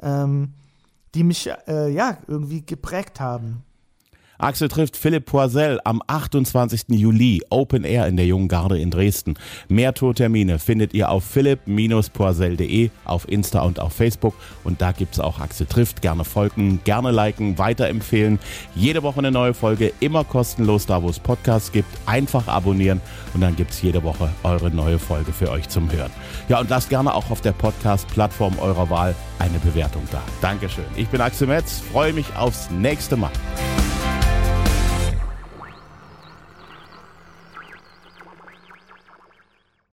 ähm, 0.00 0.54
die 1.14 1.24
mich 1.24 1.50
äh, 1.66 1.88
ja 1.88 2.18
irgendwie 2.28 2.64
geprägt 2.64 3.18
haben. 3.18 3.64
Axel 4.40 4.68
trifft 4.68 4.96
Philipp 4.96 5.26
Poisel 5.26 5.80
am 5.84 6.02
28. 6.06 6.84
Juli, 6.88 7.42
Open 7.50 7.84
Air 7.84 8.06
in 8.06 8.16
der 8.16 8.24
Jungen 8.24 8.48
Garde 8.48 8.78
in 8.78 8.90
Dresden. 8.90 9.34
Mehr 9.68 9.92
Tourtermine 9.92 10.58
findet 10.58 10.94
ihr 10.94 11.10
auf 11.10 11.24
philipp-poisel.de, 11.24 12.90
auf 13.04 13.28
Insta 13.28 13.60
und 13.60 13.80
auf 13.80 13.92
Facebook. 13.92 14.34
Und 14.64 14.80
da 14.80 14.92
gibt 14.92 15.12
es 15.12 15.20
auch 15.20 15.40
Axel 15.40 15.66
trifft. 15.66 16.00
Gerne 16.00 16.24
folgen, 16.24 16.80
gerne 16.84 17.10
liken, 17.10 17.58
weiterempfehlen. 17.58 18.38
Jede 18.74 19.02
Woche 19.02 19.18
eine 19.18 19.30
neue 19.30 19.52
Folge, 19.52 19.92
immer 20.00 20.24
kostenlos 20.24 20.86
da, 20.86 21.02
wo 21.02 21.10
es 21.10 21.18
Podcasts 21.18 21.70
gibt. 21.70 21.88
Einfach 22.06 22.48
abonnieren 22.48 23.02
und 23.34 23.42
dann 23.42 23.56
gibt 23.56 23.72
es 23.72 23.82
jede 23.82 24.02
Woche 24.02 24.30
eure 24.42 24.70
neue 24.70 24.98
Folge 24.98 25.32
für 25.32 25.50
euch 25.50 25.68
zum 25.68 25.92
Hören. 25.92 26.10
Ja, 26.48 26.60
und 26.60 26.70
lasst 26.70 26.88
gerne 26.88 27.14
auch 27.14 27.30
auf 27.30 27.42
der 27.42 27.52
Podcast-Plattform 27.52 28.58
eurer 28.58 28.88
Wahl 28.88 29.14
eine 29.38 29.58
Bewertung 29.58 30.02
da. 30.10 30.22
Dankeschön. 30.40 30.84
Ich 30.96 31.08
bin 31.08 31.20
Axel 31.20 31.46
Metz, 31.46 31.82
freue 31.92 32.14
mich 32.14 32.34
aufs 32.36 32.70
nächste 32.70 33.16
Mal. 33.16 33.32